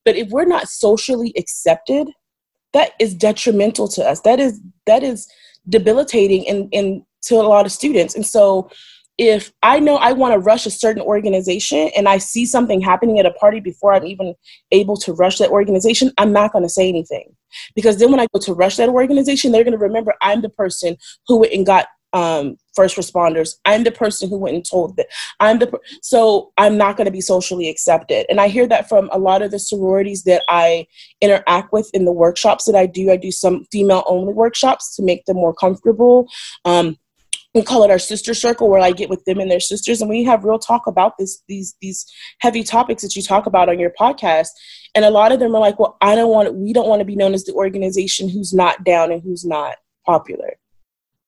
But 0.05 0.17
if 0.17 0.29
we're 0.29 0.45
not 0.45 0.69
socially 0.69 1.33
accepted, 1.39 2.11
that 2.75 2.91
is 3.01 3.15
detrimental 3.15 3.89
to 3.89 4.05
us. 4.05 4.21
That 4.21 4.41
is 4.41 4.61
that 4.85 5.03
is 5.03 5.27
debilitating 5.71 6.47
and 6.47 6.69
and 6.75 7.03
to 7.29 7.37
a 7.37 7.49
lot 7.49 7.65
of 7.65 7.73
students. 7.73 8.15
And 8.15 8.27
so 8.27 8.69
if 9.17 9.53
I 9.63 9.79
know 9.79 9.97
I 9.97 10.13
want 10.13 10.35
to 10.35 10.39
rush 10.39 10.67
a 10.67 10.71
certain 10.71 11.03
organization 11.03 11.91
and 11.97 12.09
I 12.09 12.19
see 12.19 12.45
something 12.47 12.81
happening 12.81 13.19
at 13.19 13.27
a 13.27 13.33
party 13.33 13.61
before 13.61 13.93
I'm 13.93 14.07
even 14.07 14.35
able 14.73 14.97
to 14.99 15.13
rush 15.13 15.39
that 15.39 15.51
organization, 15.51 16.13
I'm 16.19 16.33
not 16.33 16.53
going 16.53 16.65
to 16.65 16.69
say 16.69 16.89
anything. 16.89 17.35
Because 17.77 17.99
then 17.99 18.11
when 18.11 18.21
I 18.21 18.27
go 18.33 18.41
to 18.41 18.55
rush 18.55 18.77
that 18.77 18.89
organization, 18.89 19.53
they're 19.53 19.63
going 19.65 19.73
to 19.73 19.79
remember 19.79 20.15
I'm 20.21 20.43
the 20.43 20.49
person 20.49 20.97
who 21.29 21.39
went 21.39 21.53
and 21.53 21.65
got 21.65 21.87
um, 22.15 22.57
first 22.75 22.97
responders. 22.97 23.57
I'm 23.65 23.83
the 23.83 23.91
person 23.91 24.29
who 24.29 24.39
went 24.39 24.55
and 24.55 24.65
told 24.65 24.97
that. 24.97 25.07
I'm 25.41 25.59
the 25.59 25.79
so 26.01 26.53
I'm 26.57 26.77
not 26.77 26.97
going 26.97 27.07
to 27.07 27.11
be 27.11 27.21
socially 27.21 27.69
accepted. 27.69 28.27
And 28.31 28.41
I 28.41 28.49
hear 28.49 28.67
that 28.69 28.89
from 28.89 29.11
a 29.13 29.19
lot 29.19 29.43
of 29.43 29.51
the 29.51 29.59
sororities 29.59 30.23
that 30.23 30.43
I 30.49 30.87
interact 31.21 31.73
with 31.73 31.91
in 31.93 32.05
the 32.05 32.13
workshops 32.13 32.65
that 32.65 32.77
I 32.77 32.87
do. 32.87 33.11
I 33.11 33.17
do 33.17 33.33
some 33.33 33.65
female 33.71 34.05
only 34.07 34.33
workshops 34.33 34.95
to 34.97 35.03
make 35.03 35.25
them 35.27 35.37
more 35.37 35.55
comfortable. 35.55 36.29
Um, 36.65 36.97
we 37.55 37.63
call 37.63 37.85
it 37.85 37.91
our 37.91 37.99
sister 37.99 38.35
circle 38.35 38.69
where 38.69 38.81
I 38.81 38.93
get 38.93 39.09
with 39.09 39.25
them 39.25 39.39
and 39.39 39.51
their 39.51 39.61
sisters 39.61 40.01
and 40.01 40.11
we 40.11 40.25
have 40.25 40.45
real 40.45 40.59
talk 40.59 40.87
about 40.87 41.19
this 41.19 41.43
these 41.49 41.77
these 41.81 42.05
heavy 42.41 42.63
topics 42.63 43.03
that 43.03 43.17
you 43.17 43.23
talk 43.23 43.47
about 43.47 43.69
on 43.69 43.79
your 43.79 43.93
podcast. 43.99 44.49
And 44.95 45.05
a 45.05 45.11
lot 45.11 45.33
of 45.33 45.41
them 45.41 45.55
are 45.55 45.61
like 45.61 45.79
well 45.79 45.97
I 46.01 46.15
don't 46.15 46.31
want 46.31 46.55
we 46.55 46.73
don't 46.73 46.89
want 46.89 47.01
to 47.01 47.07
be 47.07 47.17
known 47.17 47.35
as 47.35 47.45
the 47.45 47.55
organization 47.55 48.29
who's 48.29 48.53
not 48.53 48.85
down 48.85 49.13
and 49.13 49.23
who's 49.23 49.45
not 49.45 49.77
popular. 50.07 50.55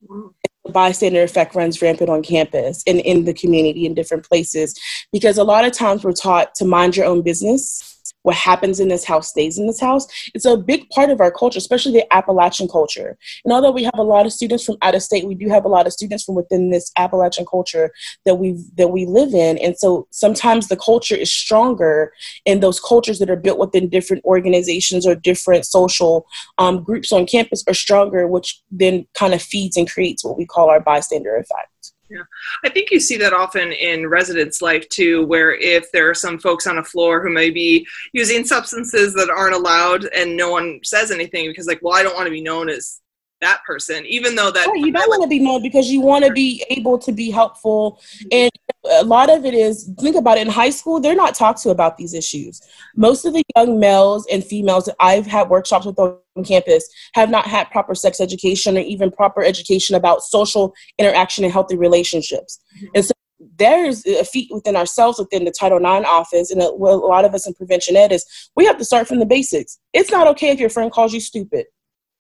Mm 0.09 0.33
the 0.67 0.73
bystander 0.73 1.23
effect 1.23 1.55
runs 1.55 1.81
rampant 1.81 2.11
on 2.11 2.23
campus 2.23 2.83
and 2.87 3.01
in 3.01 3.25
the 3.25 3.35
community 3.35 3.87
in 3.87 3.95
different 3.95 4.25
places 4.25 4.79
because 5.13 5.39
a 5.39 5.45
lot 5.45 5.65
of 5.65 5.73
times 5.73 6.05
we're 6.05 6.13
taught 6.13 6.55
to 6.55 6.65
mind 6.65 6.97
your 6.97 7.07
own 7.07 7.23
business 7.23 7.96
what 8.27 8.35
happens 8.35 8.81
in 8.81 8.89
this 8.89 9.05
house 9.05 9.29
stays 9.29 9.57
in 9.57 9.69
this 9.69 9.81
house. 9.81 10.09
It's 10.35 10.45
a 10.45 10.57
big 10.57 10.91
part 10.91 11.11
of 11.11 11.21
our 11.21 11.31
culture, 11.31 11.59
especially 11.59 11.93
the 11.93 12.13
Appalachian 12.13 12.67
culture. 12.67 13.17
And 13.45 13.53
although 13.53 13.71
we 13.71 13.85
have 13.85 13.99
a 13.99 14.03
lot 14.03 14.27
of 14.27 14.33
students 14.33 14.65
from 14.65 14.77
out 14.83 14.97
of 14.97 15.03
state, 15.03 15.29
we 15.29 15.37
do 15.37 15.49
have 15.49 15.65
a 15.65 15.69
lot 15.69 15.87
of 15.87 15.93
students 15.93 16.25
from 16.25 16.35
within 16.35 16.71
this 16.71 16.91
Appalachian 16.99 17.47
culture 17.49 17.93
that 18.25 18.35
we 18.35 18.59
that 18.75 18.89
we 18.89 19.07
live 19.07 19.33
in. 19.33 19.59
And 19.59 19.79
so 19.79 20.09
sometimes 20.11 20.67
the 20.67 20.77
culture 20.77 21.15
is 21.15 21.33
stronger 21.33 22.13
in 22.45 22.59
those 22.59 22.81
cultures 22.81 23.21
that 23.21 23.31
are 23.31 23.37
built 23.37 23.61
within 23.61 23.89
different 23.89 24.25
organizations 24.25 25.07
or 25.07 25.15
different 25.15 25.65
social 25.65 26.27
um, 26.59 26.83
groups 26.83 27.13
on 27.13 27.27
campus 27.27 27.63
are 27.69 27.75
stronger, 27.75 28.27
which 28.27 28.61
then 28.73 29.07
kind 29.15 29.35
of 29.35 29.41
feeds 29.41 29.77
and 29.77 29.89
creates 29.89 30.25
what 30.25 30.37
we 30.37 30.47
call 30.47 30.69
our 30.69 30.81
bystander 30.81 31.37
effect. 31.37 31.93
Yeah, 32.09 32.23
I 32.65 32.69
think 32.69 32.91
you 32.91 33.01
see 33.01 33.17
that 33.17 33.33
often 33.33 33.73
in 33.73 34.07
residence 34.07 34.63
life 34.63 34.89
too, 34.89 35.27
where 35.27 35.55
if 35.55 35.91
there 35.91 36.09
are 36.09 36.15
some 36.15 36.39
folks 36.39 36.67
on 36.67 36.79
a 36.79 36.85
floor 36.85 37.21
who 37.21 37.33
may 37.33 37.51
be 37.51 37.87
using 38.13 38.45
substances 38.45 39.13
that 39.15 39.29
aren't 39.29 39.57
allowed 39.57 40.05
and 40.07 40.37
no 40.37 40.51
one 40.51 40.81
says 40.85 41.11
anything 41.11 41.49
because, 41.49 41.67
like, 41.67 41.81
well, 41.83 41.95
I 41.95 42.03
don't 42.03 42.15
want 42.15 42.27
to 42.27 42.33
be 42.33 42.43
known 42.43 42.69
as 42.69 43.01
that 43.41 43.63
person, 43.67 44.05
even 44.07 44.35
though 44.35 44.51
that 44.51 44.67
right, 44.67 44.79
you 44.79 44.93
don't 44.93 45.09
want 45.09 45.23
to 45.23 45.29
be 45.29 45.39
known 45.39 45.63
because 45.63 45.91
you 45.91 46.01
want 46.01 46.25
to 46.25 46.33
be 46.33 46.65
able 46.71 46.99
to 46.99 47.13
be 47.13 47.31
helpful. 47.31 48.01
And 48.33 48.51
a 48.91 49.05
lot 49.05 49.31
of 49.31 49.45
it 49.45 49.55
is 49.55 49.91
think 49.99 50.17
about 50.17 50.39
it 50.39 50.47
in 50.47 50.53
high 50.53 50.71
school, 50.71 51.01
they're 51.01 51.15
not 51.15 51.35
talked 51.35 51.63
to 51.63 51.71
about 51.71 51.97
these 51.97 52.15
issues. 52.15 52.61
Most 52.95 53.25
of 53.25 53.33
the 53.33 53.43
young 53.57 53.79
males 53.79 54.27
and 54.31 54.45
females 54.45 54.87
that 54.87 54.97
I've 55.01 55.27
had 55.27 55.49
workshops 55.49 55.87
with 55.87 55.99
on 55.99 56.19
campus 56.45 56.89
have 57.15 57.31
not 57.31 57.47
had 57.47 57.71
proper 57.71 57.95
sex 57.95 58.21
education 58.21 58.77
or 58.77 58.81
even 58.81 59.11
proper 59.11 59.43
education 59.43 59.95
about 59.95 60.23
social 60.23 60.75
interaction 60.99 61.45
and 61.45 61.53
healthy 61.53 61.77
relationships. 61.77 62.59
Mm-hmm. 62.77 62.87
And 62.95 63.05
so 63.05 63.13
there's 63.59 64.07
a 64.07 64.25
feat 64.25 64.49
within 64.53 64.77
ourselves 64.77 65.19
within 65.19 65.45
the 65.45 65.51
Title 65.51 65.79
IX 65.79 66.07
office, 66.07 66.51
and 66.51 66.63
a, 66.63 66.75
well, 66.75 66.95
a 66.95 67.07
lot 67.07 67.25
of 67.25 67.35
us 67.35 67.47
in 67.47 67.55
prevention 67.55 67.97
ed 67.97 68.13
is 68.13 68.25
we 68.57 68.65
have 68.65 68.79
to 68.79 68.85
start 68.85 69.07
from 69.09 69.19
the 69.19 69.27
basics. 69.27 69.79
It's 69.93 70.11
not 70.11 70.27
okay 70.29 70.51
if 70.51 70.61
your 70.61 70.71
friend 70.71 70.91
calls 70.91 71.13
you 71.13 71.21
stupid. 71.21 71.67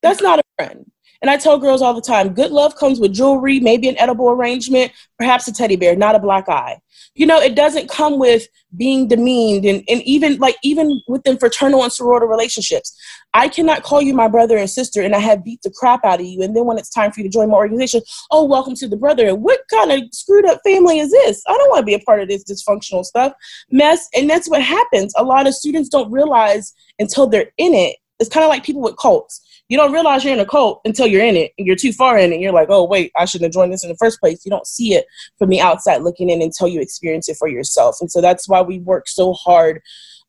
That's 0.02 0.20
not 0.20 0.40
a 0.40 0.42
friend. 0.56 0.90
And 1.26 1.33
I 1.33 1.38
tell 1.38 1.59
girls 1.59 1.83
all 1.83 1.92
the 1.92 2.00
time 2.00 2.35
good 2.35 2.52
love 2.52 2.76
comes 2.76 3.00
with 3.00 3.12
jewelry, 3.12 3.59
maybe 3.59 3.88
an 3.88 3.99
edible 3.99 4.30
arrangement, 4.30 4.92
perhaps 5.18 5.49
a 5.49 5.52
teddy 5.52 5.75
bear, 5.75 5.97
not 5.97 6.14
a 6.14 6.21
black 6.21 6.49
eye. 6.49 6.78
You 7.16 7.26
know, 7.26 7.40
it 7.40 7.56
doesn't 7.56 7.90
come 7.90 8.21
with 8.21 8.47
being 8.76 9.09
demeaned 9.09 9.64
and, 9.64 9.83
and 9.88 10.02
even 10.02 10.38
like 10.38 10.54
even 10.62 11.00
within 11.09 11.37
fraternal 11.37 11.83
and 11.83 11.92
sorority 11.92 12.28
relationships. 12.28 12.97
I 13.35 13.49
cannot 13.49 13.83
call 13.83 14.00
you 14.00 14.14
my 14.14 14.28
brother 14.28 14.56
and 14.56 14.71
sister 14.71 15.02
and 15.02 15.16
I 15.16 15.18
have 15.18 15.42
beat 15.42 15.62
the 15.62 15.73
crap 15.73 16.04
out 16.04 16.21
of 16.21 16.26
you. 16.26 16.42
And 16.42 16.54
then 16.54 16.64
when 16.64 16.78
it's 16.78 16.90
time 16.90 17.11
for 17.11 17.18
you 17.18 17.25
to 17.25 17.33
join 17.33 17.50
my 17.50 17.56
organization, 17.56 18.02
oh, 18.30 18.45
welcome 18.45 18.76
to 18.76 18.87
the 18.87 18.97
brother. 18.97 19.35
What 19.35 19.62
kind 19.68 19.90
of 19.90 20.02
screwed 20.12 20.47
up 20.47 20.61
family 20.62 21.00
is 21.00 21.11
this? 21.11 21.42
I 21.49 21.54
don't 21.54 21.71
want 21.71 21.80
to 21.80 21.87
be 21.87 21.95
a 21.95 21.99
part 21.99 22.21
of 22.21 22.28
this 22.28 22.45
dysfunctional 22.45 23.04
stuff, 23.04 23.33
mess. 23.68 24.09
And 24.16 24.30
that's 24.30 24.49
what 24.49 24.62
happens. 24.62 25.12
A 25.16 25.25
lot 25.25 25.49
of 25.49 25.56
students 25.56 25.88
don't 25.88 26.12
realize 26.12 26.73
until 27.00 27.26
they're 27.26 27.50
in 27.59 27.75
it. 27.75 27.97
It's 28.21 28.30
kind 28.30 28.45
of 28.45 28.49
like 28.49 28.64
people 28.64 28.80
with 28.80 28.97
cults 28.97 29.42
you 29.68 29.76
don't 29.76 29.92
realize 29.92 30.25
you're 30.25 30.35
in 30.35 30.40
a 30.40 30.46
cult 30.46 30.80
until 30.85 31.06
you're 31.06 31.25
in 31.25 31.37
it 31.37 31.52
and 31.58 31.66
you're 31.66 31.76
too 31.76 31.92
far 31.92 32.18
in 32.18 32.32
it. 32.32 32.40
You're 32.40 32.52
like, 32.52 32.68
oh, 32.70 32.85
wait, 32.85 33.11
I 33.16 33.25
shouldn't 33.25 33.46
have 33.46 33.54
joined 33.54 33.73
this 33.73 33.82
in 33.82 33.90
the 33.90 33.96
first 33.96 34.20
place. 34.20 34.44
You 34.44 34.50
don't 34.50 34.66
see 34.66 34.94
it 34.94 35.06
from 35.38 35.49
the 35.49 35.61
outside 35.61 36.02
looking 36.02 36.30
in 36.30 36.42
until 36.42 36.68
you 36.68 36.80
experience 36.80 37.28
it 37.28 37.37
for 37.37 37.49
yourself. 37.49 37.96
And 38.00 38.11
so 38.11 38.20
that's 38.20 38.49
why 38.49 38.62
we 38.62 38.78
work 38.78 39.08
so 39.08 39.32
hard 39.32 39.82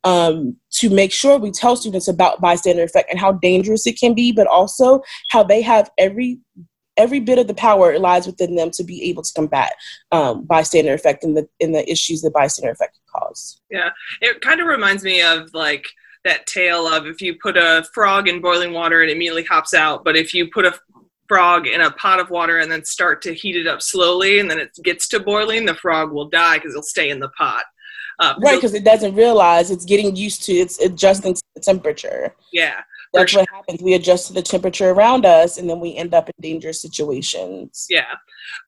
um, 0.04 0.56
to 0.72 0.90
make 0.90 1.12
sure 1.12 1.38
we 1.38 1.52
tell 1.52 1.76
students 1.76 2.08
about 2.08 2.42
bystander 2.42 2.84
effect 2.84 3.10
and 3.10 3.20
how 3.20 3.34
dangerous 3.34 3.86
it 3.86 4.00
can 4.00 4.14
be, 4.14 4.32
but 4.32 4.48
also 4.48 5.02
how 5.32 5.44
they 5.44 5.62
have 5.62 5.90
every 5.98 6.40
every 6.98 7.20
bit 7.20 7.38
of 7.38 7.46
the 7.46 7.54
power 7.54 7.98
lies 8.00 8.26
within 8.26 8.56
them 8.56 8.72
to 8.72 8.84
be 8.84 9.04
able 9.04 9.22
to 9.22 9.32
combat 9.34 9.74
um, 10.12 10.44
bystander 10.46 10.94
effect 10.94 11.24
and 11.24 11.38
the 11.38 11.48
in 11.60 11.72
the 11.72 11.90
issues 11.90 12.22
that 12.22 12.34
bystander 12.34 12.72
effect 12.72 12.96
can 12.96 13.22
cause. 13.22 13.62
Yeah, 13.70 13.90
it 14.22 14.42
kind 14.42 14.62
of 14.62 14.68
reminds 14.68 15.04
me 15.04 15.22
of 15.22 15.54
like 15.54 15.88
that 16.28 16.46
tale 16.46 16.88
of 16.88 17.08
if 17.08 17.22
you 17.22 17.36
put 17.42 17.58
a 17.58 17.86
frog 17.94 18.28
in 18.28 18.42
boiling 18.42 18.74
water 18.74 19.02
it 19.02 19.10
immediately 19.10 19.44
hops 19.44 19.74
out. 19.74 20.04
But 20.04 20.16
if 20.16 20.34
you 20.34 20.50
put 20.52 20.66
a 20.66 20.74
frog 21.28 21.68
in 21.68 21.82
a 21.82 21.92
pot 21.92 22.20
of 22.20 22.30
water 22.30 22.60
and 22.60 22.72
then 22.72 22.86
start 22.86 23.22
to 23.24 23.34
heat 23.34 23.56
it 23.56 23.68
up 23.68 23.82
slowly 23.82 24.40
and 24.40 24.50
then 24.50 24.60
it 24.60 24.78
gets 24.84 25.08
to 25.10 25.20
boiling 25.20 25.66
the 25.66 25.76
frog 25.76 26.12
will 26.12 26.30
die 26.30 26.58
because 26.58 26.72
it'll 26.72 26.84
stay 26.84 27.10
in 27.10 27.20
the 27.20 27.30
pot. 27.30 27.64
Uh, 28.20 28.34
right 28.42 28.56
because 28.56 28.74
it 28.74 28.84
doesn't 28.84 29.14
realize 29.14 29.70
it's 29.70 29.86
getting 29.86 30.16
used 30.16 30.42
to 30.44 30.52
it's 30.52 30.80
adjusting 30.80 31.34
to 31.34 31.44
the 31.56 31.62
temperature. 31.62 32.34
Yeah 32.52 32.82
that's 33.14 33.36
what 33.36 33.48
happens 33.50 33.82
we 33.82 33.94
adjust 33.94 34.28
to 34.28 34.34
the 34.34 34.42
temperature 34.42 34.90
around 34.90 35.26
us 35.26 35.58
and 35.58 35.70
then 35.70 35.80
we 35.80 35.96
end 35.96 36.14
up 36.14 36.28
in 36.28 36.36
dangerous 36.42 36.82
situations 36.82 37.88
yeah 37.90 38.16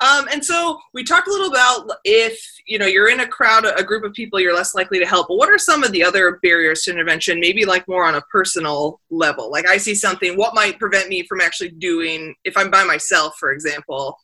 um, 0.02 0.28
and 0.32 0.44
so 0.44 0.80
we 0.94 1.04
talked 1.04 1.28
a 1.28 1.32
little 1.32 1.50
about 1.50 1.90
if 2.04 2.42
you 2.66 2.78
know 2.78 2.86
you're 2.86 3.10
in 3.10 3.20
a 3.20 3.28
crowd, 3.28 3.66
a 3.66 3.84
group 3.84 4.04
of 4.04 4.14
people, 4.14 4.40
you're 4.40 4.56
less 4.56 4.76
likely 4.76 5.00
to 5.00 5.06
help. 5.06 5.28
But 5.28 5.38
what 5.38 5.50
are 5.50 5.58
some 5.58 5.84
of 5.84 5.92
the 5.92 6.04
other 6.04 6.40
barriers 6.42 6.84
to 6.84 6.92
intervention? 6.92 7.40
Maybe 7.40 7.66
like 7.66 7.88
more 7.88 8.06
on 8.06 8.16
a 8.16 8.22
personal 8.22 9.00
level. 9.10 9.52
Like 9.52 9.68
I 9.68 9.78
see 9.78 9.96
something, 9.96 10.38
what 10.38 10.56
might 10.56 10.80
prevent 10.80 11.10
me 11.10 11.24
from 11.24 11.42
actually 11.42 11.72
doing 11.72 12.36
if 12.44 12.56
I'm 12.58 12.70
by 12.70 12.84
myself, 12.84 13.36
for 13.40 13.52
example? 13.52 14.18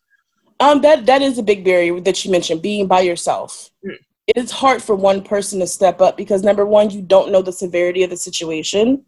Um, 0.60 0.82
that 0.82 1.06
that 1.06 1.22
is 1.22 1.38
a 1.38 1.44
big 1.44 1.64
barrier 1.66 2.00
that 2.02 2.24
you 2.24 2.32
mentioned, 2.32 2.62
being 2.62 2.88
by 2.88 3.02
yourself. 3.02 3.70
Mm. 3.86 3.98
It 4.28 4.38
is 4.38 4.52
hard 4.52 4.82
for 4.82 4.96
one 4.96 5.22
person 5.22 5.60
to 5.60 5.68
step 5.68 6.02
up 6.02 6.18
because 6.18 6.42
number 6.42 6.66
one, 6.66 6.90
you 6.90 7.02
don't 7.02 7.32
know 7.32 7.42
the 7.42 7.52
severity 7.52 8.04
of 8.04 8.10
the 8.10 8.18
situation. 8.18 9.06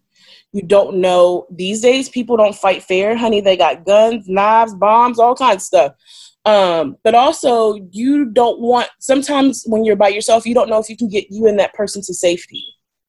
You 0.57 0.63
don't 0.63 0.97
know 0.97 1.45
these 1.51 1.81
days 1.81 2.09
people 2.09 2.35
don't 2.35 2.55
fight 2.55 2.81
fair, 2.81 3.15
honey. 3.15 3.41
They 3.41 3.55
got 3.55 3.85
guns, 3.85 4.27
knives, 4.27 4.73
bombs, 4.73 5.19
all 5.19 5.35
kinds 5.35 5.57
of 5.57 5.61
stuff. 5.61 5.91
Um, 6.45 6.97
but 7.03 7.13
also, 7.13 7.75
you 7.91 8.25
don't 8.25 8.59
want, 8.59 8.89
sometimes 8.99 9.65
when 9.67 9.85
you're 9.85 9.95
by 9.95 10.07
yourself, 10.07 10.47
you 10.47 10.55
don't 10.55 10.67
know 10.67 10.79
if 10.79 10.89
you 10.89 10.97
can 10.97 11.09
get 11.09 11.29
you 11.29 11.45
and 11.45 11.59
that 11.59 11.75
person 11.75 12.01
to 12.01 12.11
safety. 12.11 12.63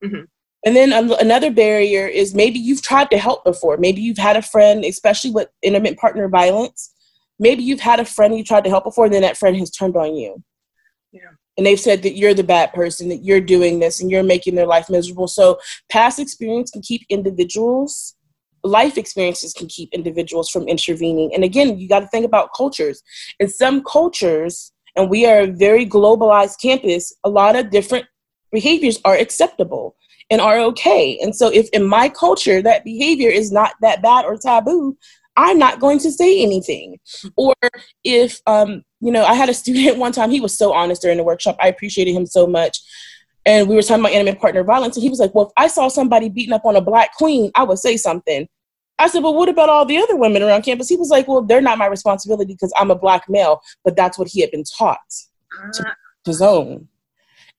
Mm-hmm. 0.04 0.24
And 0.66 0.76
then 0.76 0.92
another 0.92 1.50
barrier 1.50 2.06
is 2.06 2.34
maybe 2.34 2.58
you've 2.58 2.82
tried 2.82 3.10
to 3.12 3.16
help 3.16 3.44
before. 3.44 3.78
Maybe 3.78 4.02
you've 4.02 4.18
had 4.18 4.36
a 4.36 4.42
friend, 4.42 4.84
especially 4.84 5.30
with 5.30 5.48
intimate 5.62 5.96
partner 5.96 6.28
violence. 6.28 6.92
Maybe 7.38 7.62
you've 7.62 7.80
had 7.80 7.98
a 7.98 8.04
friend 8.04 8.36
you 8.36 8.44
tried 8.44 8.64
to 8.64 8.70
help 8.70 8.84
before, 8.84 9.06
and 9.06 9.14
then 9.14 9.22
that 9.22 9.38
friend 9.38 9.56
has 9.56 9.70
turned 9.70 9.96
on 9.96 10.16
you. 10.16 10.42
Yeah. 11.12 11.30
And 11.58 11.66
they've 11.66 11.78
said 11.78 12.02
that 12.04 12.16
you're 12.16 12.32
the 12.32 12.44
bad 12.44 12.72
person, 12.72 13.10
that 13.10 13.24
you're 13.24 13.40
doing 13.40 13.80
this, 13.80 14.00
and 14.00 14.10
you're 14.10 14.22
making 14.22 14.54
their 14.54 14.66
life 14.66 14.88
miserable. 14.88 15.28
So, 15.28 15.58
past 15.90 16.18
experience 16.18 16.70
can 16.70 16.80
keep 16.80 17.04
individuals 17.10 18.14
life 18.64 18.98
experiences 18.98 19.52
can 19.52 19.66
keep 19.68 19.88
individuals 19.92 20.50
from 20.50 20.68
intervening. 20.68 21.32
And 21.34 21.44
again, 21.44 21.78
you 21.78 21.88
got 21.88 22.00
to 22.00 22.08
think 22.08 22.24
about 22.26 22.50
cultures. 22.56 23.02
In 23.40 23.48
some 23.48 23.82
cultures, 23.84 24.72
and 24.96 25.10
we 25.10 25.26
are 25.26 25.40
a 25.40 25.46
very 25.46 25.86
globalized 25.86 26.60
campus, 26.60 27.12
a 27.24 27.28
lot 27.28 27.56
of 27.56 27.70
different 27.70 28.06
behaviors 28.52 28.98
are 29.04 29.14
acceptable 29.14 29.96
and 30.30 30.40
are 30.40 30.58
okay. 30.58 31.18
And 31.22 31.34
so, 31.34 31.48
if 31.48 31.68
in 31.70 31.86
my 31.86 32.08
culture 32.08 32.60
that 32.62 32.84
behavior 32.84 33.30
is 33.30 33.52
not 33.52 33.74
that 33.80 34.02
bad 34.02 34.24
or 34.24 34.36
taboo, 34.36 34.96
I'm 35.38 35.58
not 35.58 35.78
going 35.78 36.00
to 36.00 36.10
say 36.10 36.42
anything. 36.42 36.98
Or 37.36 37.54
if, 38.02 38.40
um, 38.46 38.82
you 39.00 39.12
know, 39.12 39.24
I 39.24 39.34
had 39.34 39.48
a 39.48 39.54
student 39.54 39.96
one 40.04 40.12
time, 40.12 40.30
he 40.30 40.40
was 40.40 40.58
so 40.58 40.74
honest 40.74 41.00
during 41.00 41.16
the 41.16 41.24
workshop. 41.24 41.56
I 41.62 41.68
appreciated 41.68 42.12
him 42.12 42.26
so 42.26 42.46
much. 42.46 42.80
And 43.46 43.68
we 43.68 43.76
were 43.76 43.82
talking 43.82 44.02
about 44.02 44.12
intimate 44.12 44.40
partner 44.40 44.64
violence. 44.64 44.96
And 44.96 45.02
he 45.02 45.08
was 45.08 45.20
like, 45.20 45.34
Well, 45.34 45.46
if 45.46 45.52
I 45.56 45.68
saw 45.68 45.88
somebody 45.88 46.28
beating 46.28 46.52
up 46.52 46.64
on 46.64 46.76
a 46.76 46.80
black 46.80 47.14
queen, 47.14 47.52
I 47.54 47.62
would 47.62 47.78
say 47.78 47.96
something. 47.96 48.48
I 48.98 49.06
said, 49.06 49.22
Well, 49.22 49.34
what 49.34 49.48
about 49.48 49.68
all 49.68 49.86
the 49.86 49.98
other 49.98 50.16
women 50.16 50.42
around 50.42 50.62
campus? 50.62 50.88
He 50.88 50.96
was 50.96 51.08
like, 51.08 51.28
Well, 51.28 51.42
they're 51.42 51.62
not 51.62 51.78
my 51.78 51.86
responsibility 51.86 52.52
because 52.52 52.72
I'm 52.76 52.90
a 52.90 52.96
black 52.96 53.28
male, 53.28 53.62
but 53.84 53.94
that's 53.94 54.18
what 54.18 54.28
he 54.28 54.40
had 54.40 54.50
been 54.50 54.64
taught 54.64 54.98
to 55.74 55.84
ah. 55.86 55.94
his 56.24 56.42
own. 56.42 56.88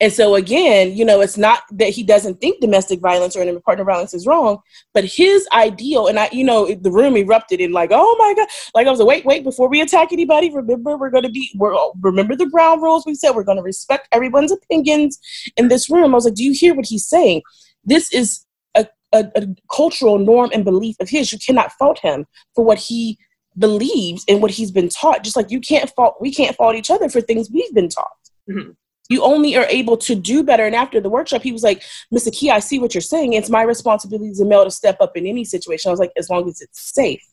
And 0.01 0.13
so 0.13 0.35
again, 0.35 0.95
you 0.95 1.03
know, 1.03 1.19
it's 1.19 1.37
not 1.37 1.63
that 1.71 1.89
he 1.89 2.03
doesn't 2.03 2.39
think 2.39 2.61
domestic 2.61 3.01
violence 3.01 3.35
or 3.35 3.41
intimate 3.41 3.65
partner 3.65 3.83
violence 3.83 4.13
is 4.13 4.25
wrong, 4.25 4.59
but 4.93 5.03
his 5.03 5.47
ideal, 5.51 6.07
and 6.07 6.17
I, 6.17 6.29
you 6.31 6.43
know, 6.43 6.73
the 6.73 6.91
room 6.91 7.17
erupted 7.17 7.59
in 7.59 7.73
like, 7.73 7.89
oh 7.91 8.15
my 8.17 8.33
god, 8.35 8.47
like 8.73 8.87
I 8.87 8.91
was 8.91 8.99
like, 8.99 9.07
wait, 9.07 9.25
wait, 9.25 9.43
before 9.43 9.67
we 9.67 9.81
attack 9.81 10.13
anybody, 10.13 10.49
remember 10.53 10.97
we're 10.97 11.09
going 11.09 11.23
to 11.23 11.29
be, 11.29 11.51
we're 11.55 11.75
remember 12.01 12.35
the 12.35 12.49
ground 12.49 12.81
rules. 12.81 13.05
We 13.05 13.15
said 13.15 13.31
we're 13.31 13.43
going 13.43 13.57
to 13.57 13.63
respect 13.63 14.07
everyone's 14.11 14.51
opinions 14.51 15.19
in 15.57 15.67
this 15.67 15.89
room. 15.89 16.13
I 16.13 16.15
was 16.15 16.25
like, 16.25 16.35
do 16.35 16.43
you 16.43 16.53
hear 16.53 16.73
what 16.73 16.85
he's 16.85 17.05
saying? 17.05 17.41
This 17.83 18.13
is 18.13 18.45
a, 18.75 18.87
a, 19.11 19.25
a 19.35 19.47
cultural 19.73 20.17
norm 20.17 20.49
and 20.53 20.63
belief 20.63 20.95
of 21.01 21.09
his. 21.09 21.33
You 21.33 21.39
cannot 21.45 21.73
fault 21.73 21.99
him 21.99 22.25
for 22.55 22.63
what 22.63 22.77
he 22.77 23.17
believes 23.57 24.23
and 24.29 24.41
what 24.41 24.51
he's 24.51 24.71
been 24.71 24.87
taught. 24.87 25.23
Just 25.25 25.35
like 25.35 25.51
you 25.51 25.59
can't 25.59 25.89
fault, 25.89 26.15
we 26.21 26.33
can't 26.33 26.55
fault 26.55 26.75
each 26.75 26.89
other 26.89 27.09
for 27.09 27.19
things 27.19 27.49
we've 27.51 27.73
been 27.73 27.89
taught. 27.89 28.07
Mm-hmm. 28.49 28.71
You 29.09 29.23
only 29.23 29.57
are 29.57 29.65
able 29.65 29.97
to 29.97 30.15
do 30.15 30.43
better. 30.43 30.65
And 30.65 30.75
after 30.75 31.01
the 31.01 31.09
workshop, 31.09 31.41
he 31.41 31.51
was 31.51 31.63
like, 31.63 31.83
Miss 32.11 32.29
Akia, 32.29 32.53
I 32.53 32.59
see 32.59 32.79
what 32.79 32.93
you're 32.93 33.01
saying. 33.01 33.33
It's 33.33 33.49
my 33.49 33.63
responsibility 33.63 34.29
as 34.29 34.39
a 34.39 34.45
male 34.45 34.63
to 34.63 34.71
step 34.71 34.97
up 35.01 35.17
in 35.17 35.25
any 35.25 35.43
situation. 35.43 35.89
I 35.89 35.91
was 35.91 35.99
like, 35.99 36.11
as 36.15 36.29
long 36.29 36.47
as 36.47 36.61
it's 36.61 36.93
safe, 36.93 37.23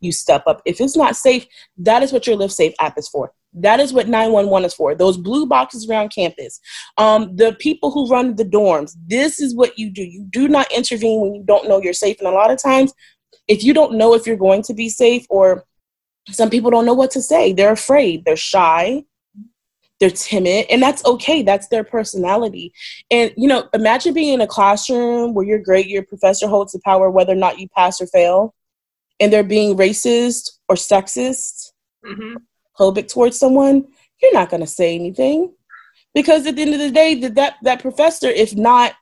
you 0.00 0.12
step 0.12 0.44
up. 0.46 0.62
If 0.64 0.80
it's 0.80 0.96
not 0.96 1.16
safe, 1.16 1.46
that 1.78 2.02
is 2.02 2.12
what 2.12 2.26
your 2.26 2.36
Live 2.36 2.52
Safe 2.52 2.74
app 2.80 2.96
is 2.96 3.08
for. 3.08 3.32
That 3.52 3.80
is 3.80 3.92
what 3.92 4.06
911 4.06 4.66
is 4.66 4.74
for. 4.74 4.94
Those 4.94 5.16
blue 5.16 5.46
boxes 5.46 5.88
around 5.88 6.10
campus. 6.10 6.60
Um, 6.98 7.34
the 7.34 7.56
people 7.58 7.90
who 7.90 8.08
run 8.08 8.36
the 8.36 8.44
dorms, 8.44 8.94
this 9.06 9.40
is 9.40 9.54
what 9.54 9.78
you 9.78 9.90
do. 9.90 10.04
You 10.04 10.26
do 10.30 10.46
not 10.46 10.70
intervene 10.72 11.20
when 11.20 11.34
you 11.34 11.42
don't 11.42 11.68
know 11.68 11.80
you're 11.82 11.94
safe. 11.94 12.18
And 12.18 12.28
a 12.28 12.32
lot 12.32 12.50
of 12.50 12.62
times, 12.62 12.92
if 13.48 13.64
you 13.64 13.72
don't 13.72 13.96
know 13.96 14.14
if 14.14 14.26
you're 14.26 14.36
going 14.36 14.62
to 14.62 14.74
be 14.74 14.88
safe, 14.88 15.26
or 15.30 15.64
some 16.30 16.50
people 16.50 16.70
don't 16.70 16.86
know 16.86 16.94
what 16.94 17.10
to 17.12 17.22
say, 17.22 17.52
they're 17.52 17.72
afraid, 17.72 18.24
they're 18.24 18.36
shy, 18.36 19.04
they're 20.00 20.10
timid, 20.10 20.66
and 20.70 20.82
that's 20.82 21.04
okay. 21.04 21.42
That's 21.42 21.68
their 21.68 21.84
personality. 21.84 22.72
And, 23.10 23.32
you 23.36 23.48
know, 23.48 23.68
imagine 23.72 24.12
being 24.14 24.34
in 24.34 24.40
a 24.40 24.46
classroom 24.46 25.34
where 25.34 25.46
you're 25.46 25.58
great, 25.58 25.86
your 25.86 26.04
professor 26.04 26.48
holds 26.48 26.72
the 26.72 26.80
power 26.84 27.10
whether 27.10 27.32
or 27.32 27.36
not 27.36 27.58
you 27.58 27.68
pass 27.74 28.00
or 28.00 28.06
fail, 28.06 28.54
and 29.20 29.32
they're 29.32 29.42
being 29.42 29.76
racist 29.76 30.50
or 30.68 30.76
sexist. 30.76 31.72
Mm-hmm 32.04 32.36
phobic 32.78 33.08
towards 33.08 33.38
someone, 33.38 33.86
you're 34.20 34.32
not 34.32 34.50
going 34.50 34.60
to 34.60 34.66
say 34.66 34.94
anything 34.94 35.52
because 36.14 36.46
at 36.46 36.56
the 36.56 36.62
end 36.62 36.74
of 36.74 36.80
the 36.80 36.90
day, 36.90 37.14
that 37.14 37.34
that, 37.34 37.54
that 37.62 37.80
professor, 37.80 38.28
if 38.28 38.54
not, 38.54 38.94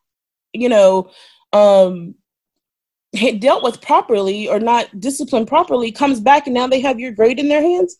you 0.52 0.68
know, 0.68 1.10
um, 1.52 2.14
dealt 3.38 3.62
with 3.62 3.80
properly 3.80 4.48
or 4.48 4.58
not 4.58 4.88
disciplined 5.00 5.48
properly, 5.48 5.92
comes 5.92 6.20
back 6.20 6.46
and 6.46 6.54
now 6.54 6.66
they 6.66 6.80
have 6.80 6.98
your 6.98 7.12
grade 7.12 7.38
in 7.38 7.48
their 7.48 7.62
hands. 7.62 7.96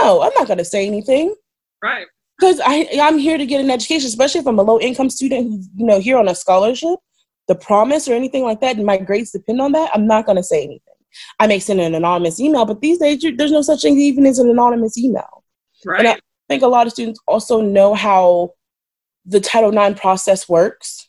No, 0.00 0.22
I'm 0.22 0.32
not 0.38 0.46
going 0.46 0.58
to 0.58 0.64
say 0.64 0.86
anything. 0.86 1.34
Right. 1.82 2.06
Because 2.38 2.60
I 2.64 2.88
I'm 3.00 3.18
here 3.18 3.38
to 3.38 3.46
get 3.46 3.60
an 3.60 3.70
education, 3.70 4.08
especially 4.08 4.40
if 4.40 4.46
I'm 4.46 4.58
a 4.58 4.62
low 4.62 4.80
income 4.80 5.10
student 5.10 5.48
who's 5.48 5.68
you 5.76 5.86
know 5.86 6.00
here 6.00 6.18
on 6.18 6.28
a 6.28 6.34
scholarship. 6.34 6.98
The 7.46 7.54
promise 7.54 8.08
or 8.08 8.14
anything 8.14 8.42
like 8.42 8.60
that, 8.62 8.76
and 8.76 8.86
my 8.86 8.96
grades 8.96 9.32
depend 9.32 9.60
on 9.60 9.72
that. 9.72 9.90
I'm 9.92 10.06
not 10.06 10.24
going 10.24 10.36
to 10.36 10.42
say 10.42 10.64
anything. 10.64 10.94
I 11.38 11.46
may 11.46 11.58
send 11.58 11.80
an 11.80 11.94
anonymous 11.94 12.40
email, 12.40 12.64
but 12.64 12.80
these 12.80 12.98
days 12.98 13.24
there's 13.36 13.52
no 13.52 13.62
such 13.62 13.82
thing 13.82 13.98
even 13.98 14.26
as 14.26 14.38
an 14.38 14.48
anonymous 14.48 14.96
email. 14.96 15.44
Right. 15.84 16.00
And 16.00 16.08
I 16.08 16.18
think 16.48 16.62
a 16.62 16.68
lot 16.68 16.86
of 16.86 16.92
students 16.92 17.20
also 17.26 17.60
know 17.60 17.94
how 17.94 18.54
the 19.26 19.40
Title 19.40 19.76
IX 19.76 19.98
process 19.98 20.48
works. 20.48 21.08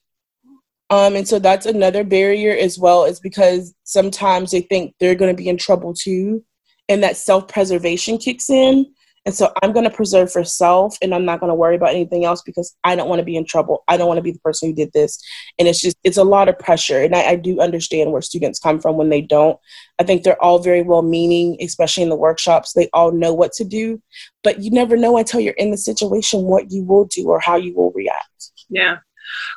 Um, 0.89 1.15
and 1.15 1.27
so 1.27 1.39
that's 1.39 1.65
another 1.65 2.03
barrier 2.03 2.55
as 2.55 2.77
well, 2.77 3.05
is 3.05 3.20
because 3.20 3.74
sometimes 3.84 4.51
they 4.51 4.62
think 4.62 4.94
they're 5.00 5.15
going 5.15 5.36
to 5.36 5.41
be 5.41 5.50
in 5.50 5.58
trouble 5.58 5.94
too, 5.94 6.44
and 6.88 7.03
that 7.03 7.17
self 7.17 7.48
preservation 7.48 8.17
kicks 8.17 8.50
in. 8.50 8.86
And 9.25 9.34
so 9.34 9.51
I'm 9.63 9.72
going 9.72 9.89
to 9.89 9.96
preserve 9.96 10.32
for 10.32 10.44
self 10.44 10.98
and 11.01 11.13
I'm 11.13 11.25
not 11.25 11.39
going 11.39 11.50
to 11.50 11.55
worry 11.55 11.75
about 11.75 11.89
anything 11.89 12.25
else 12.25 12.44
because 12.44 12.75
I 12.84 12.96
don't 12.96 13.10
want 13.10 13.20
to 13.20 13.25
be 13.25 13.36
in 13.36 13.46
trouble. 13.46 13.84
I 13.88 13.98
don't 13.98 14.08
want 14.08 14.20
to 14.20 14.24
be 14.24 14.32
the 14.32 14.39
person 14.39 14.70
who 14.70 14.75
did 14.75 14.94
this. 14.94 15.20
And 15.58 15.67
it's 15.67 15.82
just, 15.82 15.98
it's 16.03 16.17
a 16.17 16.24
lot 16.24 16.48
of 16.48 16.60
pressure. 16.60 17.01
And 17.01 17.15
I, 17.15 17.29
I 17.29 17.36
do 17.36 17.60
understand 17.60 18.12
where 18.12 18.22
students 18.22 18.60
come 18.60 18.79
from 18.79 18.98
when 18.98 19.10
they 19.10 19.22
don't. 19.22 19.60
I 19.98 20.03
think 20.03 20.24
they're 20.24 20.41
all 20.41 20.60
very 20.60 20.84
well 20.84 21.01
meaning, 21.01 21.58
especially 21.60 22.03
in 22.03 22.10
the 22.10 22.15
workshops. 22.15 22.74
They 22.74 22.89
all 22.94 23.12
know 23.12 23.34
what 23.34 23.53
to 23.53 23.65
do, 23.65 24.01
but 24.44 24.60
you 24.60 24.70
never 24.70 24.96
know 24.96 25.17
until 25.17 25.39
you're 25.39 25.53
in 25.53 25.72
the 25.72 25.77
situation 25.77 26.44
what 26.44 26.72
you 26.72 26.84
will 26.84 27.05
do 27.05 27.27
or 27.27 27.39
how 27.39 27.55
you 27.55 27.75
will 27.75 27.91
react. 27.91 28.51
Yeah. 28.70 28.98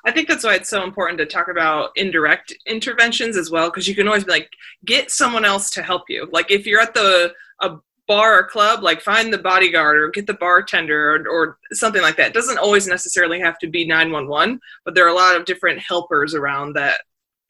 I 0.06 0.12
think 0.12 0.28
that's 0.28 0.44
why 0.44 0.54
it's 0.54 0.70
so 0.70 0.82
important 0.82 1.18
to 1.18 1.26
talk 1.26 1.48
about 1.48 1.90
indirect 1.94 2.54
interventions 2.66 3.36
as 3.36 3.50
well, 3.50 3.68
because 3.68 3.86
you 3.86 3.94
can 3.94 4.06
always 4.06 4.24
be 4.24 4.32
like, 4.32 4.50
get 4.86 5.10
someone 5.10 5.44
else 5.44 5.70
to 5.72 5.82
help 5.82 6.04
you. 6.08 6.26
Like 6.32 6.50
if 6.50 6.66
you're 6.66 6.80
at 6.80 6.94
the 6.94 7.34
a 7.60 7.76
bar 8.08 8.38
or 8.38 8.48
club, 8.48 8.82
like 8.82 9.00
find 9.02 9.32
the 9.32 9.38
bodyguard 9.38 9.98
or 9.98 10.08
get 10.08 10.26
the 10.26 10.34
bartender 10.34 11.14
or, 11.14 11.28
or 11.28 11.58
something 11.72 12.02
like 12.02 12.16
that. 12.16 12.28
It 12.28 12.34
doesn't 12.34 12.58
always 12.58 12.88
necessarily 12.88 13.38
have 13.38 13.58
to 13.58 13.68
be 13.68 13.86
911, 13.86 14.58
but 14.84 14.94
there 14.94 15.04
are 15.04 15.10
a 15.10 15.14
lot 15.14 15.36
of 15.36 15.44
different 15.44 15.78
helpers 15.78 16.34
around 16.34 16.72
that 16.72 16.96